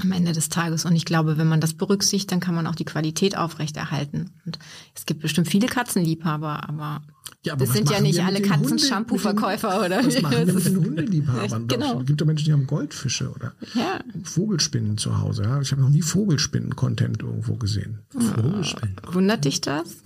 [0.00, 0.84] am Ende des Tages.
[0.84, 4.30] Und ich glaube, wenn man das berücksichtigt, dann kann man auch die Qualität aufrechterhalten.
[4.46, 4.58] Und
[4.94, 7.02] es gibt bestimmt viele Katzenliebhaber, aber,
[7.44, 10.04] ja, aber das sind ja nicht alle Katzen-Shampoo-Verkäufer, oder?
[10.04, 11.68] Was machen wir mit den Hundeliebhabern?
[11.68, 12.00] genau.
[12.00, 14.00] Es gibt doch Menschen, die haben Goldfische oder ja.
[14.24, 15.44] Vogelspinnen zu Hause.
[15.44, 15.60] Ja?
[15.60, 18.00] Ich habe noch nie Vogelspinnen-Content irgendwo gesehen.
[18.10, 18.96] Vogelspinnen.
[19.12, 19.96] Wundert dich das?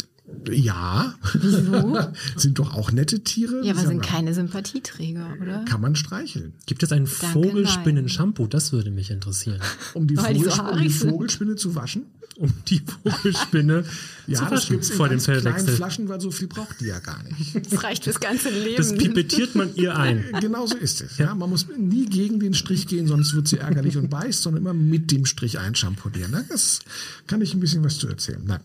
[0.50, 1.14] Ja.
[1.34, 1.98] Wieso?
[2.36, 3.64] sind doch auch nette Tiere.
[3.64, 5.64] Ja, aber sind keine Sympathieträger, oder?
[5.64, 6.52] Kann man streicheln.
[6.66, 8.46] Gibt es ein Vogelspinnen-Shampoo?
[8.46, 9.60] Das würde mich interessieren.
[9.94, 12.06] Um die, Vogel, so um die Vogelspinne zu waschen?
[12.38, 13.84] um die Vogelspinne
[14.26, 15.74] ja, das gibt's vor dem Fellwechsel.
[15.74, 17.72] Flaschen, weil so viel braucht die ja gar nicht.
[17.72, 18.76] Das reicht fürs ganze Leben.
[18.76, 20.24] Das pipettiert man ihr ein.
[20.40, 21.18] Genau so ist es.
[21.18, 24.62] Ja, man muss nie gegen den Strich gehen, sonst wird sie ärgerlich und beißt, sondern
[24.62, 26.44] immer mit dem Strich einschamponieren.
[26.48, 26.80] Das
[27.26, 28.42] kann ich ein bisschen was zu erzählen.
[28.44, 28.60] Nein.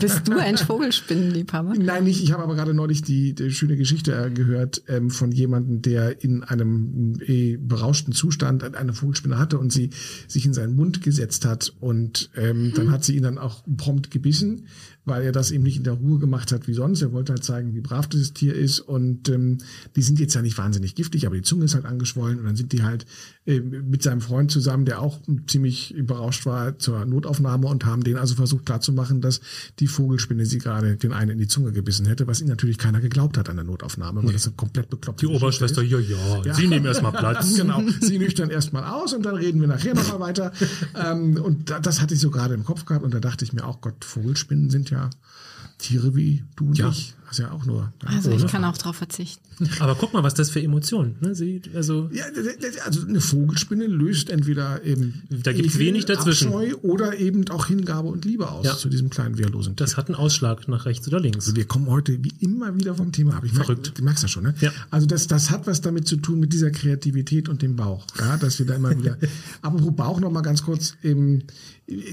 [0.00, 1.74] Bist du ein Vogelspinnenliebhaber?
[1.74, 2.22] Nein, nicht.
[2.22, 6.22] Ich habe aber gerade neulich die, die schöne Geschichte äh, gehört ähm, von jemandem, der
[6.22, 9.90] in einem äh, berauschten Zustand eine Vogelspinne hatte und sie
[10.28, 14.12] sich in seinen Mund gesetzt hat und ähm, dann hat sie ihn dann auch prompt
[14.12, 14.66] gebissen
[15.04, 17.02] weil er das eben nicht in der Ruhe gemacht hat wie sonst.
[17.02, 18.80] Er wollte halt zeigen, wie brav dieses Tier ist.
[18.80, 19.58] Und ähm,
[19.96, 22.38] die sind jetzt ja nicht wahnsinnig giftig, aber die Zunge ist halt angeschwollen.
[22.38, 23.06] Und dann sind die halt
[23.46, 28.16] äh, mit seinem Freund zusammen, der auch ziemlich überrascht war, zur Notaufnahme und haben den
[28.16, 29.40] also versucht klarzumachen, dass
[29.78, 33.00] die Vogelspinne sie gerade den einen in die Zunge gebissen hätte, was ihnen natürlich keiner
[33.00, 34.32] geglaubt hat an der Notaufnahme, weil nee.
[34.32, 37.54] das ein komplett bekloppt Die Oberschwester, ja, ja, ja, sie nehmen erstmal Platz.
[37.56, 40.52] genau, sie nüchtern erstmal aus und dann reden wir nachher nochmal weiter.
[40.94, 43.64] ähm, und das hatte ich so gerade im Kopf gehabt und da dachte ich mir
[43.64, 45.10] auch, Gott, Vogelspinnen sind ja ja
[45.78, 46.88] Tiere wie du und ja.
[46.88, 47.14] ich.
[47.28, 47.92] Hast ja auch nur.
[48.06, 49.42] Also ich kann auch darauf verzichten.
[49.80, 51.16] Aber guck mal, was das für Emotionen.
[51.20, 51.34] Ne?
[51.34, 52.24] Sie, also, ja,
[52.86, 58.08] also eine Vogelspinne löst entweder eben da gibt wenig dazwischen Abscheu oder eben auch Hingabe
[58.08, 58.76] und Liebe aus ja.
[58.76, 59.84] zu diesem kleinen wehrlosen Tier.
[59.84, 61.46] Das hat einen Ausschlag nach rechts oder links.
[61.46, 63.44] Also wir kommen heute wie immer wieder vom Thema ab.
[63.44, 63.82] Ich Verrückt.
[63.82, 64.54] Merk, du merkst das schon, ne?
[64.60, 64.72] Ja.
[64.90, 68.06] Also das, das hat was damit zu tun mit dieser Kreativität und dem Bauch.
[68.18, 69.18] Ja, dass wir da immer wieder.
[69.60, 70.94] Aber wo Bauch noch mal ganz kurz.
[71.02, 71.44] Eben,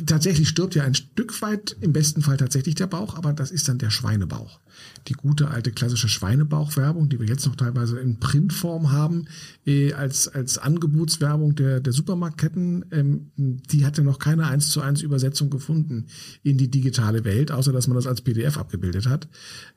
[0.06, 3.68] tatsächlich stirbt ja ein Stück weit im besten Fall tatsächlich der Bauch, aber das ist
[3.68, 4.60] dann der Schweinebauch
[5.08, 9.26] die gute alte klassische Schweinebauchwerbung, die wir jetzt noch teilweise in Printform haben,
[9.66, 14.82] äh, als, als Angebotswerbung der, der Supermarktketten, ähm, die hat ja noch keine eins zu
[14.82, 16.08] eins Übersetzung gefunden
[16.44, 19.28] in die digitale Welt, außer dass man das als PDF abgebildet hat.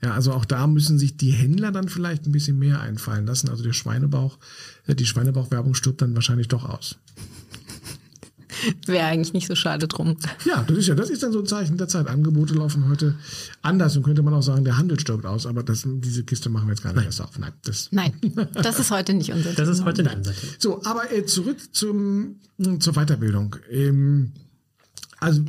[0.03, 3.49] Ja, also auch da müssen sich die Händler dann vielleicht ein bisschen mehr einfallen lassen.
[3.49, 4.39] Also der Schweinebauch,
[4.87, 6.97] äh, die Schweinebauchwerbung stirbt dann wahrscheinlich doch aus.
[8.87, 10.17] Wäre eigentlich nicht so schade drum.
[10.45, 12.09] Ja, das ist ja, das ist dann so ein Zeichen der Zeit.
[12.09, 13.15] Angebote laufen heute
[13.63, 16.67] anders und könnte man auch sagen, der Handel stirbt aus, aber das, diese Kiste machen
[16.67, 17.39] wir jetzt gar nicht erst auf.
[17.39, 18.13] Nein, das, Nein,
[18.55, 19.67] das ist heute nicht unser Thema.
[19.67, 20.53] Das ist heute nicht unser Thema.
[20.59, 22.37] So, aber äh, zurück zum,
[22.81, 23.57] zur Weiterbildung.
[23.71, 24.33] Ähm,
[25.21, 25.43] also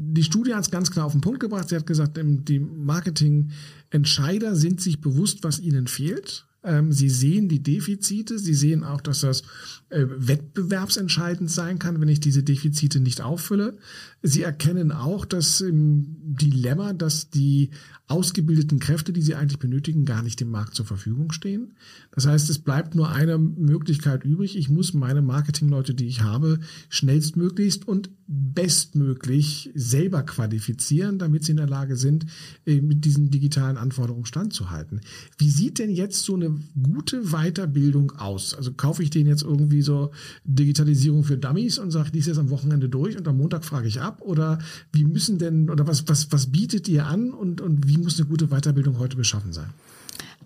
[0.00, 1.68] die Studie hat es ganz klar auf den Punkt gebracht.
[1.68, 6.47] Sie hat gesagt, ähm, die Marketingentscheider sind sich bewusst, was ihnen fehlt.
[6.68, 9.42] Ähm, sie sehen die Defizite, sie sehen auch, dass das
[9.88, 13.78] äh, wettbewerbsentscheidend sein kann, wenn ich diese Defizite nicht auffülle.
[14.22, 17.70] Sie erkennen auch das ähm, Dilemma, dass die
[18.08, 21.74] ausgebildeten Kräfte, die sie eigentlich benötigen, gar nicht dem Markt zur Verfügung stehen.
[22.10, 24.56] Das heißt, es bleibt nur eine Möglichkeit übrig.
[24.56, 26.58] Ich muss meine Marketingleute, die ich habe,
[26.88, 32.26] schnellstmöglichst und bestmöglich selber qualifizieren, damit sie in der Lage sind,
[32.66, 35.00] äh, mit diesen digitalen Anforderungen standzuhalten.
[35.36, 38.54] Wie sieht denn jetzt so eine gute Weiterbildung aus?
[38.54, 40.10] Also kaufe ich den jetzt irgendwie so
[40.44, 44.00] Digitalisierung für Dummies und sage, dies ist am Wochenende durch und am Montag frage ich
[44.00, 44.07] ab?
[44.20, 44.58] Oder
[44.92, 48.28] wie müssen denn, oder was, was, was bietet ihr an und, und wie muss eine
[48.28, 49.70] gute Weiterbildung heute beschaffen sein?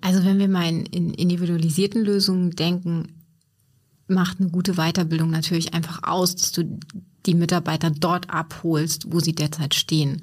[0.00, 3.08] Also wenn wir mal in, in individualisierten Lösungen denken,
[4.08, 6.78] macht eine gute Weiterbildung natürlich einfach aus, dass du
[7.26, 10.22] die Mitarbeiter dort abholst, wo sie derzeit stehen.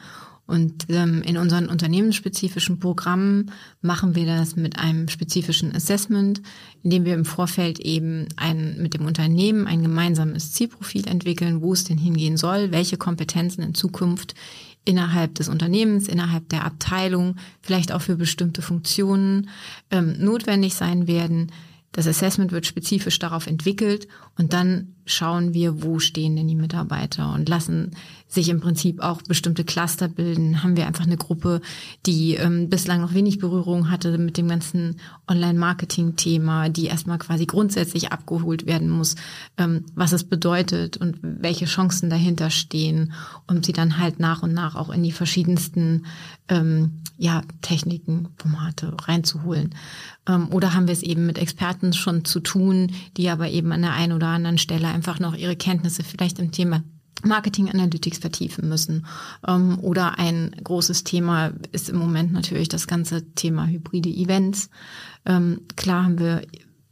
[0.49, 6.41] Und ähm, in unseren unternehmensspezifischen Programmen machen wir das mit einem spezifischen Assessment,
[6.81, 11.83] indem wir im Vorfeld eben ein, mit dem Unternehmen ein gemeinsames Zielprofil entwickeln, wo es
[11.83, 14.33] denn hingehen soll, welche Kompetenzen in Zukunft
[14.85, 19.51] innerhalb des Unternehmens, innerhalb der Abteilung, vielleicht auch für bestimmte Funktionen
[19.91, 21.51] ähm, notwendig sein werden.
[21.91, 27.33] Das Assessment wird spezifisch darauf entwickelt und dann schauen wir, wo stehen denn die Mitarbeiter
[27.33, 27.91] und lassen
[28.29, 30.61] sich im Prinzip auch bestimmte Cluster bilden.
[30.63, 31.61] Haben wir einfach eine Gruppe,
[32.05, 38.11] die ähm, bislang noch wenig Berührung hatte mit dem ganzen Online-Marketing-Thema, die erstmal quasi grundsätzlich
[38.11, 39.15] abgeholt werden muss,
[39.57, 43.13] ähm, was es bedeutet und welche Chancen dahinter stehen,
[43.47, 46.05] um sie dann halt nach und nach auch in die verschiedensten
[46.49, 49.73] ähm, ja, Techniken, Formate reinzuholen.
[50.27, 53.81] Ähm, oder haben wir es eben mit Experten schon zu tun, die aber eben an
[53.81, 56.83] der einen oder anderen Stelle einfach noch ihre Kenntnisse vielleicht im Thema
[57.23, 59.05] Marketing Analytics vertiefen müssen.
[59.47, 64.69] Ähm, oder ein großes Thema ist im Moment natürlich das ganze Thema hybride Events.
[65.25, 66.41] Ähm, klar haben wir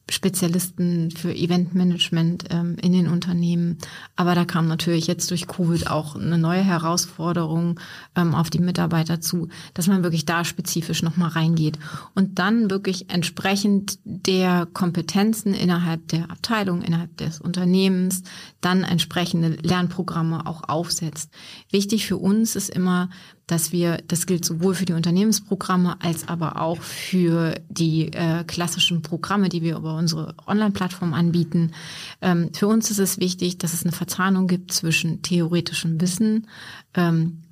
[0.10, 3.78] Spezialisten für Eventmanagement ähm, in den Unternehmen.
[4.16, 7.80] Aber da kam natürlich jetzt durch Covid auch eine neue Herausforderung
[8.16, 11.78] ähm, auf die Mitarbeiter zu, dass man wirklich da spezifisch nochmal reingeht
[12.16, 18.24] und dann wirklich entsprechend der Kompetenzen innerhalb der Abteilung, innerhalb des Unternehmens,
[18.62, 21.32] dann entsprechende Lernprogramme auch aufsetzt.
[21.70, 23.10] Wichtig für uns ist immer,
[23.48, 29.02] dass wir, das gilt sowohl für die Unternehmensprogramme als aber auch für die äh, klassischen
[29.02, 31.72] Programme, die wir über unsere Online-Plattform anbieten.
[32.22, 36.48] Ähm, für uns ist es wichtig, dass es eine Verzahnung gibt zwischen theoretischem Wissen,
[36.94, 37.44] ähm,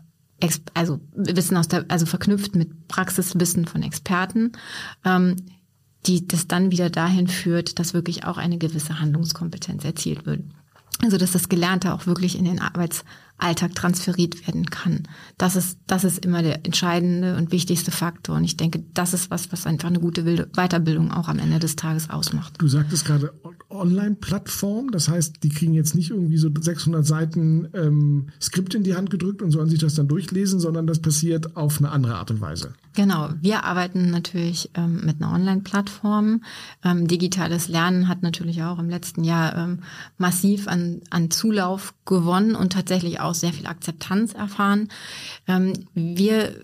[0.74, 4.52] also Wissen aus der, also verknüpft mit Praxiswissen von Experten,
[5.06, 5.38] ähm,
[6.06, 10.41] die das dann wieder dahin führt, dass wirklich auch eine gewisse Handlungskompetenz erzielt wird.
[11.02, 12.60] Also dass das Gelernte auch wirklich in den
[13.38, 15.04] Arbeitsalltag transferiert werden kann.
[15.38, 18.38] Das ist, das ist immer der entscheidende und wichtigste Faktor.
[18.38, 20.24] Und ich denke, das ist was, was einfach eine gute
[20.54, 22.56] Weiterbildung auch am Ende des Tages ausmacht.
[22.60, 23.34] Du sagtest gerade
[23.70, 28.96] Online-Plattform, das heißt, die kriegen jetzt nicht irgendwie so 600 Seiten ähm, Skript in die
[28.96, 32.32] Hand gedrückt und sollen sich das dann durchlesen, sondern das passiert auf eine andere Art
[32.32, 32.74] und Weise.
[32.94, 36.42] Genau, wir arbeiten natürlich ähm, mit einer Online-Plattform.
[36.84, 39.80] Ähm, digitales Lernen hat natürlich auch im letzten Jahr ähm,
[40.18, 44.90] massiv an, an Zulauf gewonnen und tatsächlich auch sehr viel Akzeptanz erfahren.
[45.48, 46.56] Ähm, wir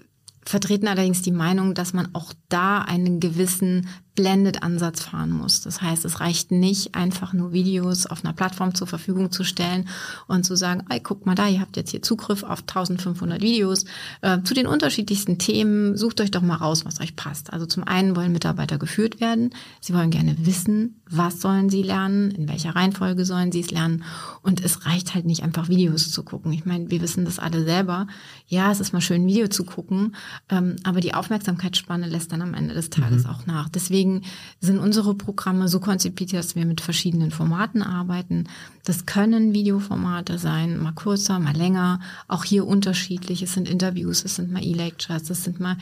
[0.46, 5.62] vertreten allerdings die Meinung, dass man auch da einen gewissen Blended-Ansatz fahren muss.
[5.62, 9.88] Das heißt, es reicht nicht, einfach nur Videos auf einer Plattform zur Verfügung zu stellen
[10.28, 13.86] und zu sagen, ey, guck mal da, ihr habt jetzt hier Zugriff auf 1500 Videos
[14.22, 15.96] äh, zu den unterschiedlichsten Themen.
[15.96, 17.54] Sucht euch doch mal raus, was euch passt.
[17.54, 19.52] Also zum einen wollen Mitarbeiter geführt werden.
[19.80, 24.04] Sie wollen gerne wissen, was sollen sie lernen, in welcher Reihenfolge sollen sie es lernen.
[24.42, 26.52] Und es reicht halt nicht einfach Videos zu gucken.
[26.52, 28.08] Ich meine, wir wissen das alle selber.
[28.48, 30.16] Ja, es ist mal schön, ein Video zu gucken,
[30.50, 33.30] ähm, aber die Aufmerksamkeitsspanne lässt dann am Ende des Tages mhm.
[33.30, 33.70] auch nach.
[33.70, 34.24] Deswegen Deswegen
[34.60, 38.46] sind unsere Programme so konzipiert, dass wir mit verschiedenen Formaten arbeiten.
[38.84, 42.00] Das können Videoformate sein, mal kürzer, mal länger.
[42.28, 43.44] Auch hier unterschiedlich.
[43.44, 45.78] Es sind Interviews, es sind mal E-Lectures, es sind mal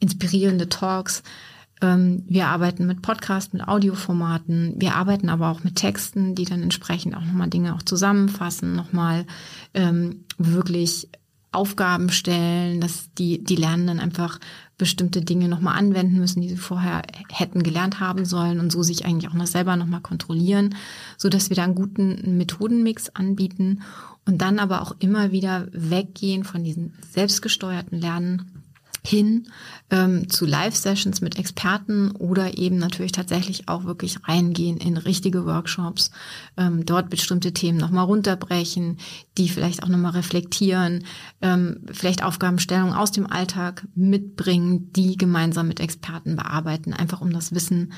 [0.00, 1.22] inspirierende Talks.
[1.80, 4.74] Ähm, wir arbeiten mit Podcast, mit Audioformaten.
[4.76, 9.26] Wir arbeiten aber auch mit Texten, die dann entsprechend auch nochmal Dinge auch zusammenfassen, nochmal
[9.74, 11.08] ähm, wirklich
[11.52, 14.38] Aufgaben stellen, dass die, die Lernenden einfach
[14.78, 19.04] bestimmte Dinge nochmal anwenden müssen, die sie vorher hätten gelernt haben sollen und so sich
[19.04, 20.76] eigentlich auch noch selber nochmal kontrollieren,
[21.16, 23.82] so dass wir da einen guten Methodenmix anbieten
[24.26, 28.59] und dann aber auch immer wieder weggehen von diesen selbstgesteuerten Lernen
[29.04, 29.48] hin
[29.90, 36.10] ähm, zu Live-Sessions mit Experten oder eben natürlich tatsächlich auch wirklich reingehen in richtige Workshops,
[36.56, 38.98] ähm, dort bestimmte Themen nochmal runterbrechen,
[39.38, 41.04] die vielleicht auch nochmal reflektieren,
[41.40, 47.54] ähm, vielleicht Aufgabenstellungen aus dem Alltag mitbringen, die gemeinsam mit Experten bearbeiten, einfach um das
[47.54, 47.92] Wissen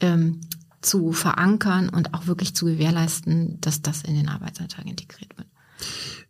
[0.00, 0.40] ähm,
[0.80, 5.48] zu verankern und auch wirklich zu gewährleisten, dass das in den Arbeitsalltag integriert wird.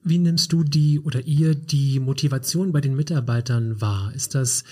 [0.09, 4.13] Wie nimmst du die oder ihr die Motivation bei den Mitarbeitern wahr?
[4.15, 4.63] Ist das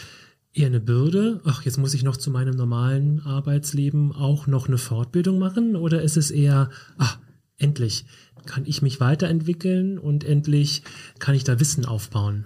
[0.53, 1.41] eher eine Bürde?
[1.45, 5.75] Ach, jetzt muss ich noch zu meinem normalen Arbeitsleben auch noch eine Fortbildung machen?
[5.75, 7.19] Oder ist es eher, ach,
[7.59, 8.05] endlich
[8.47, 10.85] kann ich mich weiterentwickeln und endlich
[11.19, 12.45] kann ich da Wissen aufbauen?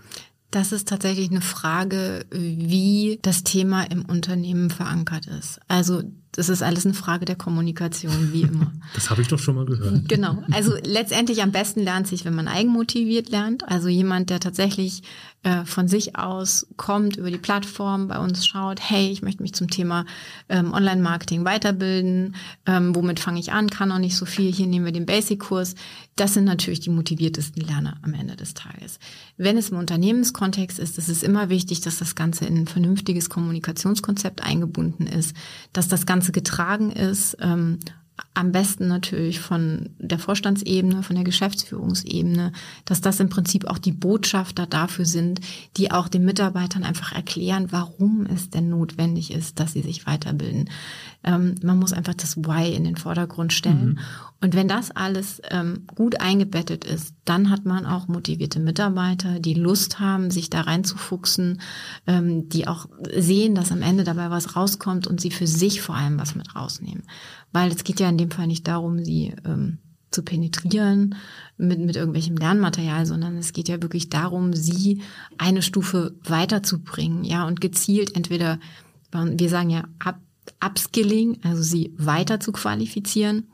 [0.50, 5.60] Das ist tatsächlich eine Frage, wie das Thema im Unternehmen verankert ist.
[5.68, 8.72] Also das ist alles eine Frage der Kommunikation, wie immer.
[8.94, 10.08] Das habe ich doch schon mal gehört.
[10.08, 10.42] Genau.
[10.50, 13.68] Also letztendlich am besten lernt sich, wenn man eigenmotiviert lernt.
[13.68, 15.02] Also jemand, der tatsächlich
[15.42, 19.52] äh, von sich aus kommt, über die Plattform bei uns schaut, hey, ich möchte mich
[19.52, 20.04] zum Thema
[20.48, 22.34] ähm, Online-Marketing weiterbilden.
[22.66, 23.70] Ähm, womit fange ich an?
[23.70, 24.52] Kann noch nicht so viel.
[24.52, 25.74] Hier nehmen wir den Basic-Kurs.
[26.16, 28.98] Das sind natürlich die motiviertesten Lerner am Ende des Tages.
[29.36, 33.30] Wenn es im Unternehmenskontext ist, ist es immer wichtig, dass das Ganze in ein vernünftiges
[33.30, 35.36] Kommunikationskonzept eingebunden ist,
[35.72, 37.78] dass das Ganze getragen ist ähm,
[38.34, 42.52] am besten natürlich von der Vorstandsebene, von der Geschäftsführungsebene,
[42.84, 45.40] dass das im Prinzip auch die Botschafter dafür sind,
[45.76, 50.70] die auch den Mitarbeitern einfach erklären, warum es denn notwendig ist, dass sie sich weiterbilden.
[51.24, 53.90] Ähm, man muss einfach das Why in den Vordergrund stellen.
[53.90, 53.98] Mhm.
[54.40, 59.54] Und wenn das alles ähm, gut eingebettet ist, dann hat man auch motivierte Mitarbeiter, die
[59.54, 61.60] Lust haben, sich da reinzufuchsen,
[62.06, 65.96] ähm, die auch sehen, dass am Ende dabei was rauskommt und sie für sich vor
[65.96, 67.02] allem was mit rausnehmen.
[67.52, 69.78] Weil es geht ja in dem Fall nicht darum, sie ähm,
[70.10, 71.14] zu penetrieren
[71.56, 75.02] mit, mit irgendwelchem Lernmaterial, sondern es geht ja wirklich darum, sie
[75.36, 78.58] eine Stufe weiterzubringen, ja, und gezielt entweder,
[79.12, 80.20] wir sagen ja, up,
[80.64, 83.48] Upskilling, also sie weiter zu qualifizieren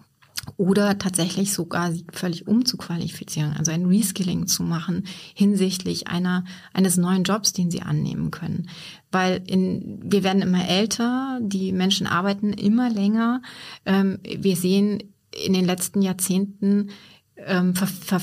[0.57, 7.25] oder tatsächlich sogar sie völlig umzuqualifizieren, also ein Reskilling zu machen hinsichtlich einer eines neuen
[7.25, 8.69] Jobs, den sie annehmen können.
[9.11, 13.43] Weil in, wir werden immer älter, die Menschen arbeiten immer länger.
[13.87, 15.03] Ähm, wir sehen
[15.45, 16.91] in den letzten Jahrzehnten
[17.37, 18.21] ähm, ver, ver,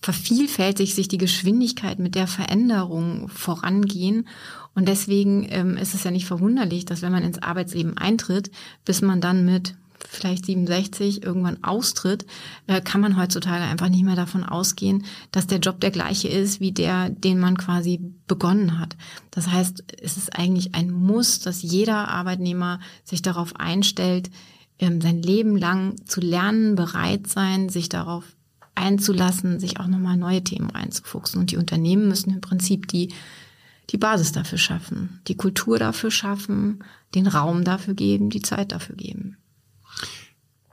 [0.00, 4.28] vervielfältigt sich die Geschwindigkeit, mit der Veränderungen vorangehen.
[4.74, 8.50] Und deswegen ähm, ist es ja nicht verwunderlich, dass wenn man ins Arbeitsleben eintritt,
[8.84, 9.74] bis man dann mit
[10.08, 12.26] vielleicht 67 irgendwann austritt,
[12.66, 16.60] äh, kann man heutzutage einfach nicht mehr davon ausgehen, dass der Job der gleiche ist
[16.60, 18.96] wie der, den man quasi begonnen hat.
[19.30, 24.30] Das heißt, es ist eigentlich ein Muss, dass jeder Arbeitnehmer sich darauf einstellt,
[24.78, 28.24] ähm, sein Leben lang zu lernen, bereit sein, sich darauf
[28.74, 31.40] einzulassen, sich auch nochmal neue Themen reinzufuchsen.
[31.40, 33.12] Und die Unternehmen müssen im Prinzip die,
[33.90, 36.82] die Basis dafür schaffen, die Kultur dafür schaffen,
[37.14, 39.36] den Raum dafür geben, die Zeit dafür geben.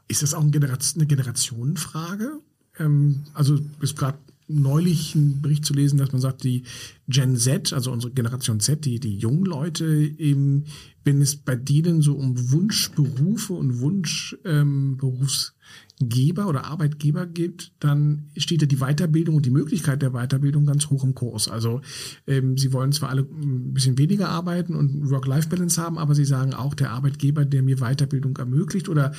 [0.09, 2.41] Ist das auch eine Generationenfrage?
[2.79, 4.17] Ähm, also ist gerade
[4.49, 6.63] neulich ein Bericht zu lesen, dass man sagt, die
[7.07, 10.65] Gen Z, also unsere Generation Z, die, die jungen Leute, eben,
[11.03, 18.61] wenn es bei denen so um Wunschberufe und Wunschberufsgeber ähm, oder Arbeitgeber geht, dann steht
[18.61, 21.47] ja die Weiterbildung und die Möglichkeit der Weiterbildung ganz hoch im Kurs.
[21.47, 21.81] Also
[22.25, 26.55] ähm, sie wollen zwar alle ein bisschen weniger arbeiten und Work-Life-Balance haben, aber sie sagen
[26.55, 29.13] auch, der Arbeitgeber, der mir Weiterbildung ermöglicht oder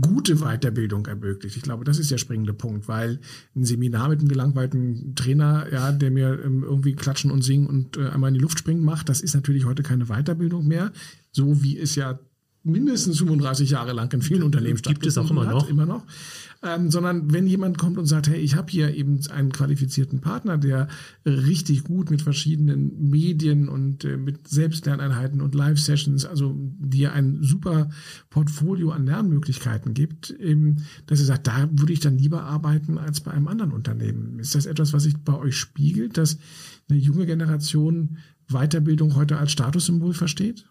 [0.00, 1.56] gute Weiterbildung ermöglicht.
[1.56, 3.20] Ich glaube, das ist der springende Punkt, weil
[3.56, 7.96] ein Seminar mit einem gelangweilten Trainer, ja, der mir ähm, irgendwie klatschen und singen und
[7.96, 10.92] äh, einmal in die Luft springen macht, das ist natürlich heute keine Weiterbildung mehr,
[11.32, 12.18] so wie es ja
[12.68, 15.68] mindestens 35 Jahre lang in vielen Unternehmen Gibt es auch immer hat, noch.
[15.68, 16.04] Immer noch
[16.62, 20.58] ähm, sondern wenn jemand kommt und sagt, hey, ich habe hier eben einen qualifizierten Partner,
[20.58, 20.88] der
[21.24, 27.90] richtig gut mit verschiedenen Medien und äh, mit Selbstlerneinheiten und Live-Sessions, also dir ein super
[28.30, 33.20] Portfolio an Lernmöglichkeiten gibt, eben, dass er sagt, da würde ich dann lieber arbeiten als
[33.20, 34.40] bei einem anderen Unternehmen.
[34.40, 36.38] Ist das etwas, was sich bei euch spiegelt, dass
[36.90, 38.16] eine junge Generation
[38.48, 40.66] Weiterbildung heute als Statussymbol versteht?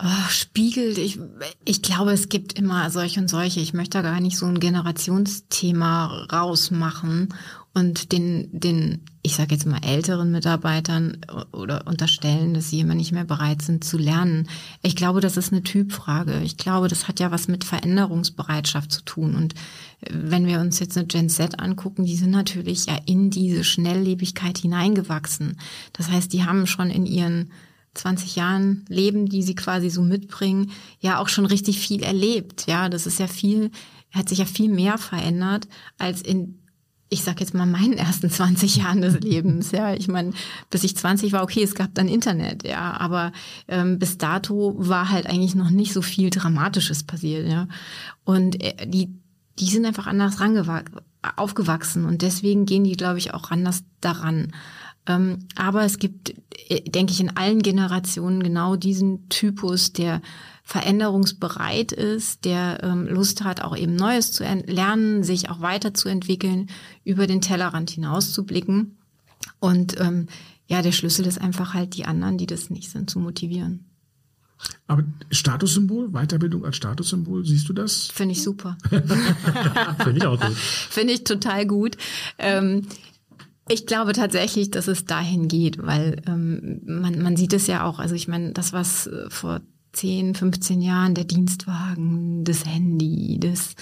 [0.00, 1.18] Oh, spiegelt, ich,
[1.64, 3.58] ich glaube, es gibt immer solche und solche.
[3.58, 7.34] Ich möchte da gar nicht so ein Generationsthema rausmachen
[7.74, 11.18] und den, den, ich sage jetzt mal älteren Mitarbeitern
[11.52, 14.48] oder unterstellen, dass sie immer nicht mehr bereit sind zu lernen.
[14.82, 16.42] Ich glaube, das ist eine Typfrage.
[16.44, 19.34] Ich glaube, das hat ja was mit Veränderungsbereitschaft zu tun.
[19.34, 19.54] Und
[20.08, 24.58] wenn wir uns jetzt eine Gen Z angucken, die sind natürlich ja in diese Schnelllebigkeit
[24.58, 25.58] hineingewachsen.
[25.92, 27.50] Das heißt, die haben schon in ihren
[27.98, 30.70] 20 Jahren Leben, die sie quasi so mitbringen,
[31.00, 32.66] ja auch schon richtig viel erlebt.
[32.66, 33.70] Ja, das ist ja viel,
[34.12, 35.68] hat sich ja viel mehr verändert
[35.98, 36.58] als in
[37.10, 39.94] ich sag jetzt mal meinen ersten 20 Jahren des Lebens, ja.
[39.94, 40.32] Ich meine,
[40.70, 43.32] bis ich 20 war, okay, es gab dann Internet, ja, aber
[43.66, 47.66] ähm, bis dato war halt eigentlich noch nicht so viel Dramatisches passiert, ja.
[48.24, 49.14] Und äh, die,
[49.58, 50.36] die sind einfach anders
[51.36, 54.52] aufgewachsen und deswegen gehen die, glaube ich, auch anders daran.
[55.08, 56.34] Ähm, aber es gibt,
[56.68, 60.20] äh, denke ich, in allen Generationen genau diesen Typus, der
[60.62, 66.68] veränderungsbereit ist, der ähm, Lust hat, auch eben Neues zu lernen, sich auch weiterzuentwickeln,
[67.04, 68.98] über den Tellerrand hinauszublicken.
[69.60, 70.26] Und ähm,
[70.66, 73.86] ja, der Schlüssel ist einfach halt die anderen, die das nicht sind, zu motivieren.
[74.86, 78.06] Aber Statussymbol, Weiterbildung als Statussymbol, siehst du das?
[78.06, 78.76] Finde ich super.
[78.88, 80.54] Finde ich auch gut.
[80.56, 81.96] Finde ich total gut.
[82.38, 82.86] Ähm,
[83.68, 87.98] ich glaube tatsächlich, dass es dahin geht, weil ähm, man, man sieht es ja auch.
[87.98, 89.60] Also ich meine, das, was äh, vor
[89.92, 93.74] 10, 15 Jahren der Dienstwagen, das Handy, das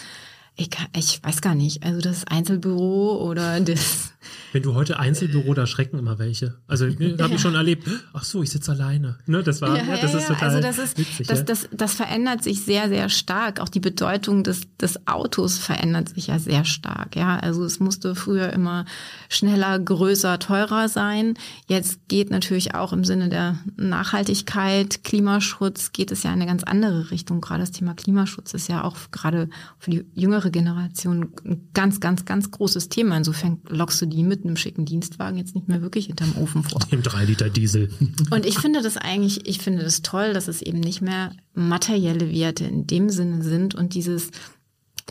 [0.56, 4.12] ich, ich weiß gar nicht, also das Einzelbüro oder das
[4.52, 6.54] wenn du heute Einzelbüro, da schrecken immer welche.
[6.66, 7.86] Also ne, habe ich schon erlebt.
[8.14, 9.18] Ach so, ich sitze alleine.
[9.26, 11.26] Ne, das war, ja, ne, das ja, ist total also das ist, witzig.
[11.26, 13.60] Das, das, das verändert sich sehr, sehr stark.
[13.60, 17.16] Auch die Bedeutung des, des Autos verändert sich ja sehr stark.
[17.16, 18.86] Ja, also es musste früher immer
[19.28, 21.34] schneller, größer, teurer sein.
[21.66, 26.64] Jetzt geht natürlich auch im Sinne der Nachhaltigkeit, Klimaschutz, geht es ja in eine ganz
[26.64, 27.40] andere Richtung.
[27.40, 32.24] Gerade das Thema Klimaschutz ist ja auch gerade für die jüngere Generation ein ganz, ganz,
[32.24, 33.16] ganz großes Thema.
[33.18, 36.80] Insofern lockst du die mit einem schicken Dienstwagen jetzt nicht mehr wirklich hinterm Ofen vor.
[36.90, 37.90] Dem 3 Liter Diesel.
[38.30, 42.32] Und ich finde das eigentlich, ich finde das toll, dass es eben nicht mehr materielle
[42.32, 44.30] Werte in dem Sinne sind und dieses,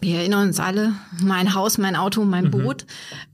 [0.02, 2.52] wir erinnern uns alle, mein Haus, mein Auto, mein mhm.
[2.52, 2.86] Boot,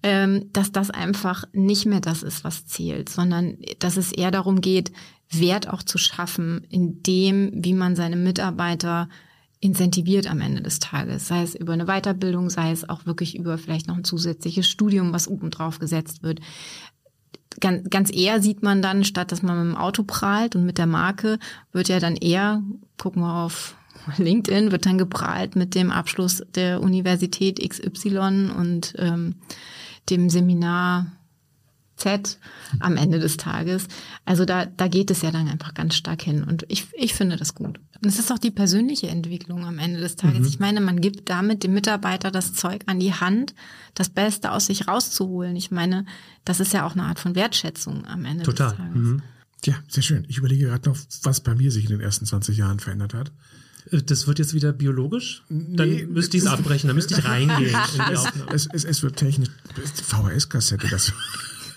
[0.03, 4.61] ähm, dass das einfach nicht mehr das ist, was zählt, sondern dass es eher darum
[4.61, 4.91] geht,
[5.29, 9.07] Wert auch zu schaffen in dem, wie man seine Mitarbeiter
[9.61, 13.57] incentiviert am Ende des Tages, sei es über eine Weiterbildung, sei es auch wirklich über
[13.57, 16.41] vielleicht noch ein zusätzliches Studium, was oben drauf gesetzt wird.
[17.59, 20.79] Ganz, ganz eher sieht man dann, statt dass man mit dem Auto prahlt und mit
[20.79, 21.37] der Marke,
[21.71, 22.63] wird ja dann eher,
[22.97, 23.75] gucken wir auf
[24.17, 29.35] LinkedIn wird dann geprahlt mit dem Abschluss der Universität XY und ähm,
[30.09, 31.11] dem Seminar
[32.01, 32.37] Z
[32.79, 33.87] am Ende des Tages.
[34.25, 36.43] Also da, da geht es ja dann einfach ganz stark hin.
[36.43, 37.79] Und ich, ich finde das gut.
[38.01, 40.39] Und es ist auch die persönliche Entwicklung am Ende des Tages.
[40.39, 40.45] Mhm.
[40.47, 43.53] Ich meine, man gibt damit dem Mitarbeiter das Zeug an die Hand,
[43.93, 45.55] das Beste aus sich rauszuholen.
[45.55, 46.05] Ich meine,
[46.43, 48.69] das ist ja auch eine Art von Wertschätzung am Ende Total.
[48.69, 48.95] des Tages.
[48.95, 49.21] Mhm.
[49.65, 50.25] Ja, sehr schön.
[50.27, 53.31] Ich überlege gerade noch, was bei mir sich in den ersten 20 Jahren verändert hat.
[53.91, 55.43] Äh, das wird jetzt wieder biologisch?
[55.49, 57.75] Dann nee, müsste ich es abbrechen, dann müsste ich reingehen.
[58.51, 59.49] es, es, es, wird technisch.
[59.75, 61.13] VHS-Kassette, das.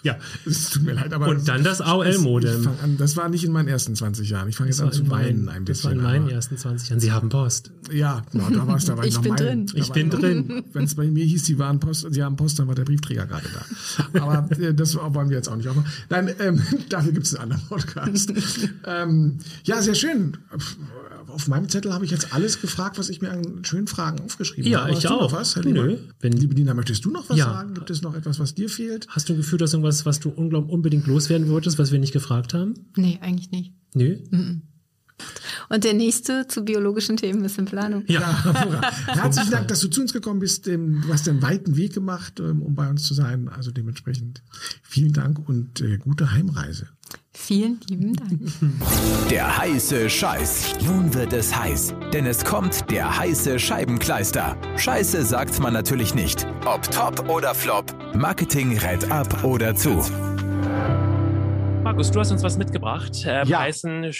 [0.04, 1.28] Ja, es tut mir leid, aber.
[1.28, 2.68] Und dann das AOL-Modem.
[2.98, 4.50] Das war nicht in meinen ersten 20 Jahren.
[4.50, 5.92] Ich fange jetzt an zu weinen ein bisschen.
[5.92, 7.00] Das war in meinen ersten 20 Jahren.
[7.00, 7.72] Sie haben Post.
[7.90, 9.06] Ja, genau, da war es dabei.
[9.06, 9.66] Ich bin mein, drin.
[9.74, 10.64] Ich bin drin.
[10.74, 13.26] Wenn es bei mir hieß, Sie waren Post, Sie haben Post, dann war der Briefträger
[13.26, 14.20] gerade da.
[14.20, 15.90] Aber äh, das wollen wir jetzt auch nicht aufmachen.
[16.10, 18.32] Nein, ähm, dafür gibt es einen anderen Podcast.
[18.86, 20.36] ähm, ja, sehr schön
[21.34, 24.70] auf meinem Zettel habe ich jetzt alles gefragt, was ich mir an schönen Fragen aufgeschrieben
[24.70, 24.92] ja, habe.
[24.92, 25.32] Ja, ich auch.
[25.32, 25.98] was, Herr Nö.
[26.20, 27.46] Wenn, Liebe Dina, möchtest du noch was ja.
[27.46, 27.74] sagen?
[27.74, 29.06] Gibt es noch etwas, was dir fehlt?
[29.08, 32.12] Hast du ein Gefühl, dass irgendwas, was du unglaublich unbedingt loswerden wolltest, was wir nicht
[32.12, 32.74] gefragt haben?
[32.96, 33.74] Nee, eigentlich nicht.
[33.94, 34.18] Nö?
[34.30, 34.62] Mhm.
[35.68, 38.04] Und der nächste zu biologischen Themen ist in Planung.
[38.08, 38.42] Ja,
[39.06, 40.66] Herzlichen Dank, dass du zu uns gekommen bist.
[40.66, 43.48] Ähm, du hast einen weiten Weg gemacht, ähm, um bei uns zu sein.
[43.48, 44.42] Also dementsprechend
[44.82, 46.88] vielen Dank und äh, gute Heimreise.
[47.46, 48.40] Vielen lieben Dank.
[49.28, 50.76] Der heiße Scheiß.
[50.86, 54.56] Nun wird es heiß, denn es kommt der heiße Scheibenkleister.
[54.78, 56.46] Scheiße sagt man natürlich nicht.
[56.64, 59.90] Ob top oder flop, Marketing rät ab oder zu.
[61.82, 63.12] Markus, du hast uns was mitgebracht.
[63.26, 63.58] Ähm, ja.
[63.58, 64.10] Heißen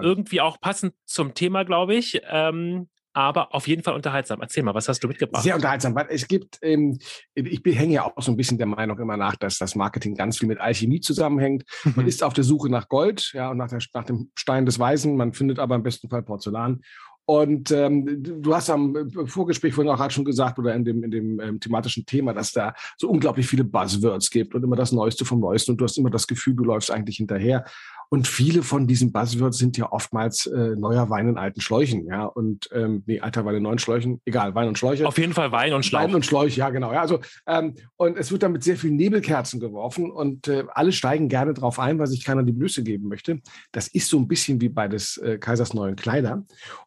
[0.00, 2.22] irgendwie auch passend zum Thema, glaube ich.
[2.30, 4.42] Ähm, aber auf jeden Fall unterhaltsam.
[4.42, 5.42] Erzähl mal, was hast du mitgebracht?
[5.42, 6.98] Sehr unterhaltsam, weil es gibt, ähm,
[7.34, 10.36] ich hänge ja auch so ein bisschen der Meinung immer nach, dass das Marketing ganz
[10.36, 11.64] viel mit Alchemie zusammenhängt.
[11.84, 12.08] Man mhm.
[12.08, 15.16] ist auf der Suche nach Gold, ja, und nach, der, nach dem Stein des Weisen.
[15.16, 16.82] Man findet aber im besten Fall Porzellan.
[17.24, 21.10] Und ähm, du hast am Vorgespräch vorhin auch gerade schon gesagt oder in dem, in
[21.10, 25.24] dem ähm, thematischen Thema, dass da so unglaublich viele Buzzwords gibt und immer das Neueste
[25.24, 27.64] vom Neuesten und du hast immer das Gefühl, du läufst eigentlich hinterher.
[28.08, 32.24] Und viele von diesen Buzzwords sind ja oftmals äh, neuer Wein in alten Schläuchen, ja.
[32.24, 35.06] Und ähm, nee, alter Wein in neuen Schläuchen, egal, Wein und Schläuche.
[35.06, 36.02] Auf jeden Fall Wein und Schlauch.
[36.02, 36.92] Wein und Schläuche, ja, genau.
[36.92, 40.92] Ja, also, ähm, und es wird dann mit sehr vielen Nebelkerzen geworfen und äh, alle
[40.92, 43.40] steigen gerne drauf ein, weil sich keiner die Blöße geben möchte.
[43.72, 46.44] Das ist so ein bisschen wie bei des äh, Kaisers neuen Kleider.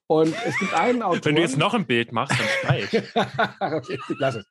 [0.08, 1.26] Und es gibt einen Autor.
[1.26, 2.48] Wenn du jetzt noch ein Bild machst, dann
[2.90, 3.12] steig.
[3.60, 4.46] okay, lass es.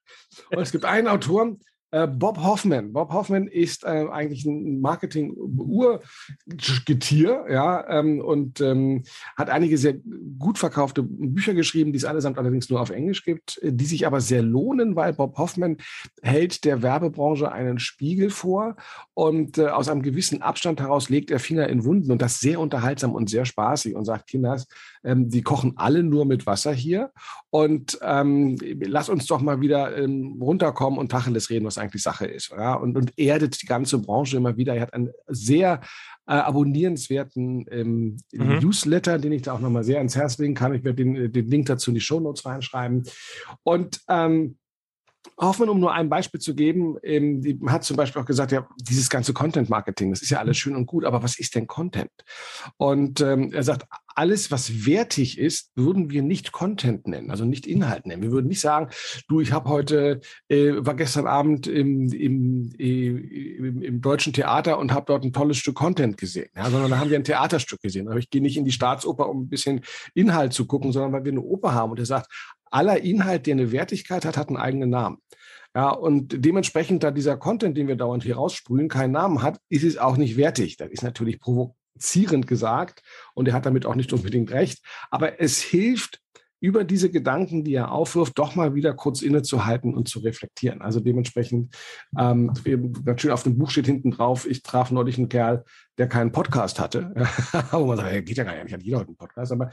[0.51, 1.57] Und es gibt einen Autor,
[1.91, 2.93] Bob Hoffman.
[2.93, 9.05] Bob Hoffman ist äh, eigentlich ein Marketing-Urgetier, ja, ähm, und ähm,
[9.37, 9.95] hat einige sehr
[10.39, 14.07] gut verkaufte Bücher geschrieben, die es allesamt allerdings nur auf Englisch gibt, äh, die sich
[14.07, 15.79] aber sehr lohnen, weil Bob Hoffman
[16.23, 18.77] hält der Werbebranche einen Spiegel vor
[19.15, 22.61] und äh, aus einem gewissen Abstand heraus legt er Finger in Wunden und das sehr
[22.61, 24.67] unterhaltsam und sehr spaßig und sagt, Kinders,
[25.05, 27.13] ähm, die kochen alle nur mit Wasser hier
[27.51, 32.27] und ähm, lass uns doch mal wieder ähm, runterkommen und Tacheles reden, was eigentlich Sache
[32.27, 32.51] ist.
[32.51, 32.75] Ja?
[32.75, 34.75] Und, und erdet die ganze Branche immer wieder.
[34.75, 35.81] Er hat einen sehr
[36.27, 38.59] äh, abonnierenswerten ähm, mhm.
[38.59, 40.75] Newsletter, den ich da auch nochmal sehr ans Herz legen kann.
[40.75, 43.05] Ich werde den, den Link dazu in die Show Notes reinschreiben.
[43.63, 44.59] Und ähm,
[45.41, 48.69] Hoffmann, um nur ein Beispiel zu geben, ähm, die hat zum Beispiel auch gesagt, ja,
[48.81, 52.11] dieses ganze Content-Marketing, das ist ja alles schön und gut, aber was ist denn Content?
[52.77, 53.87] Und ähm, er sagt,
[54.19, 58.21] alles, was wertig ist, würden wir nicht Content nennen, also nicht Inhalt nennen.
[58.21, 58.89] Wir würden nicht sagen,
[59.29, 64.79] du, ich habe heute, äh, war gestern Abend im, im, äh, im, im deutschen Theater
[64.79, 67.81] und habe dort ein tolles Stück Content gesehen, ja, sondern da haben wir ein Theaterstück
[67.81, 68.09] gesehen.
[68.09, 69.83] Aber ich gehe nicht in die Staatsoper, um ein bisschen
[70.15, 71.93] Inhalt zu gucken, sondern weil wir eine Oper haben.
[71.93, 72.29] Und er sagt,
[72.71, 75.19] aller Inhalt, der eine Wertigkeit hat, hat einen eigenen Namen.
[75.75, 79.85] Ja, und dementsprechend, da dieser Content, den wir dauernd hier raussprühen, keinen Namen hat, ist
[79.85, 80.77] es auch nicht wertig.
[80.77, 83.03] Das ist natürlich provozierend gesagt
[83.35, 84.83] und er hat damit auch nicht unbedingt recht.
[85.11, 86.21] Aber es hilft,
[86.61, 90.83] über diese Gedanken, die er aufwirft, doch mal wieder kurz innezuhalten und zu reflektieren.
[90.83, 91.75] Also dementsprechend,
[92.19, 92.53] ähm,
[93.05, 95.65] natürlich auf dem Buch steht hinten drauf, ich traf neulich einen Kerl,
[95.99, 97.13] der keinen Podcast hatte.
[97.71, 99.53] Wo man sagt, geht ja gar nicht, hat jeder heute einen Podcast.
[99.53, 99.71] Aber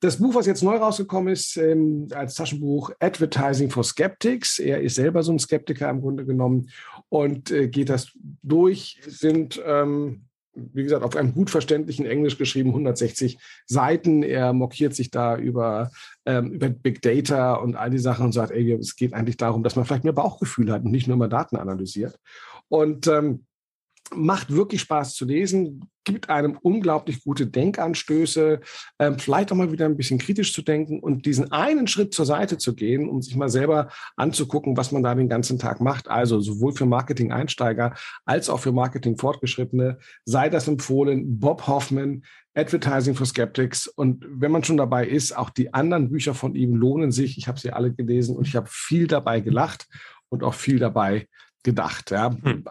[0.00, 4.96] das Buch, was jetzt neu rausgekommen ist, ähm, als Taschenbuch Advertising for Skeptics, er ist
[4.96, 6.70] selber so ein Skeptiker im Grunde genommen
[7.08, 8.12] und äh, geht das
[8.42, 10.24] durch, sind ähm,
[10.54, 14.22] wie gesagt, auf einem gut verständlichen Englisch geschrieben, 160 Seiten.
[14.22, 15.90] Er mokiert sich da über,
[16.26, 19.62] ähm, über Big Data und all die Sachen und sagt, ey, es geht eigentlich darum,
[19.62, 22.18] dass man vielleicht mehr Bauchgefühl hat und nicht nur mal Daten analysiert.
[22.68, 23.46] Und ähm,
[24.14, 28.60] macht wirklich Spaß zu lesen, gibt einem unglaublich gute Denkanstöße,
[28.98, 32.26] ähm, vielleicht auch mal wieder ein bisschen kritisch zu denken und diesen einen Schritt zur
[32.26, 36.08] Seite zu gehen, um sich mal selber anzugucken, was man da den ganzen Tag macht.
[36.08, 37.94] Also sowohl für Marketing-Einsteiger
[38.26, 41.40] als auch für Marketing-Fortgeschrittene sei das empfohlen.
[41.40, 42.22] Bob Hoffman,
[42.54, 43.86] Advertising for Skeptics.
[43.86, 47.38] Und wenn man schon dabei ist, auch die anderen Bücher von ihm lohnen sich.
[47.38, 49.88] Ich habe sie alle gelesen und ich habe viel dabei gelacht
[50.28, 51.26] und auch viel dabei
[51.64, 52.12] gedacht.
[52.12, 52.30] Ja.
[52.30, 52.64] Hm.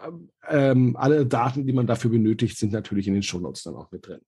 [0.48, 4.06] Ähm, alle Daten, die man dafür benötigt, sind natürlich in den Shownotes dann auch mit
[4.06, 4.20] drin.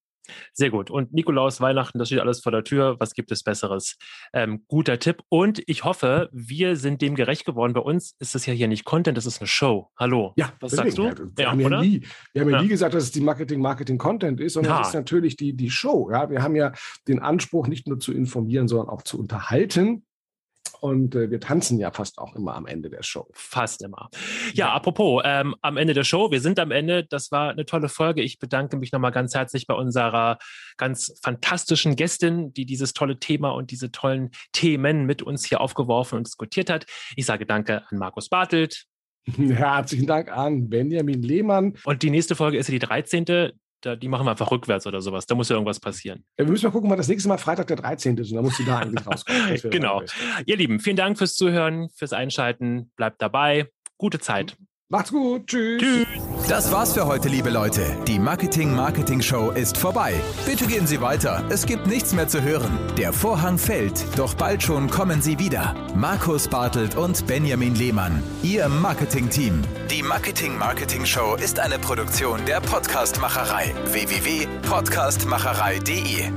[0.53, 0.91] Sehr gut.
[0.91, 2.97] Und Nikolaus, Weihnachten, das steht alles vor der Tür.
[2.99, 3.97] Was gibt es Besseres?
[4.33, 5.23] Ähm, guter Tipp.
[5.29, 7.73] Und ich hoffe, wir sind dem gerecht geworden.
[7.73, 9.91] Bei uns ist es ja hier nicht Content, das ist eine Show.
[9.97, 10.33] Hallo.
[10.37, 11.05] Ja, was sagst du?
[11.05, 12.03] Ja, wir, ja, haben ja nie,
[12.33, 14.95] wir haben ja, nie gesagt, dass es die Marketing, Marketing, Content ist, sondern es ist
[14.95, 16.11] natürlich die, die Show.
[16.11, 16.73] Ja, wir haben ja
[17.09, 20.06] den Anspruch, nicht nur zu informieren, sondern auch zu unterhalten.
[20.81, 23.29] Und äh, wir tanzen ja fast auch immer am Ende der Show.
[23.33, 24.11] Fast immer.
[24.53, 24.75] Ja, ja.
[24.75, 27.05] apropos, ähm, am Ende der Show, wir sind am Ende.
[27.05, 28.23] Das war eine tolle Folge.
[28.23, 30.39] Ich bedanke mich nochmal ganz herzlich bei unserer
[30.77, 36.19] ganz fantastischen Gästin, die dieses tolle Thema und diese tollen Themen mit uns hier aufgeworfen
[36.19, 36.87] und diskutiert hat.
[37.17, 38.87] Ich sage danke an Markus Bartelt.
[39.37, 41.75] Herzlichen Dank an Benjamin Lehmann.
[41.85, 43.25] Und die nächste Folge ist ja die 13
[43.81, 45.27] da, die machen wir einfach rückwärts oder sowas.
[45.27, 46.25] Da muss ja irgendwas passieren.
[46.39, 48.17] Ja, wir müssen mal gucken, wann das nächste Mal Freitag der 13.
[48.19, 49.61] ist und dann muss die da eigentlich rauskommen.
[49.71, 50.03] genau.
[50.47, 52.91] Ihr Lieben, vielen Dank fürs Zuhören, fürs Einschalten.
[52.97, 53.71] Bleibt dabei.
[53.99, 54.57] Gute Zeit.
[54.89, 55.47] Macht's gut.
[55.47, 55.83] Tschüss.
[55.83, 56.36] Tschüss.
[56.49, 57.85] Das war's für heute, liebe Leute.
[58.07, 60.15] Die Marketing Marketing Show ist vorbei.
[60.47, 61.43] Bitte gehen Sie weiter.
[61.49, 62.79] Es gibt nichts mehr zu hören.
[62.97, 65.75] Der Vorhang fällt, doch bald schon kommen Sie wieder.
[65.97, 69.61] Markus Bartelt und Benjamin Lehmann, Ihr Marketing-Team.
[69.91, 73.75] Die Marketing Marketing Show ist eine Produktion der Podcastmacherei.
[73.87, 76.31] www.podcastmacherei.de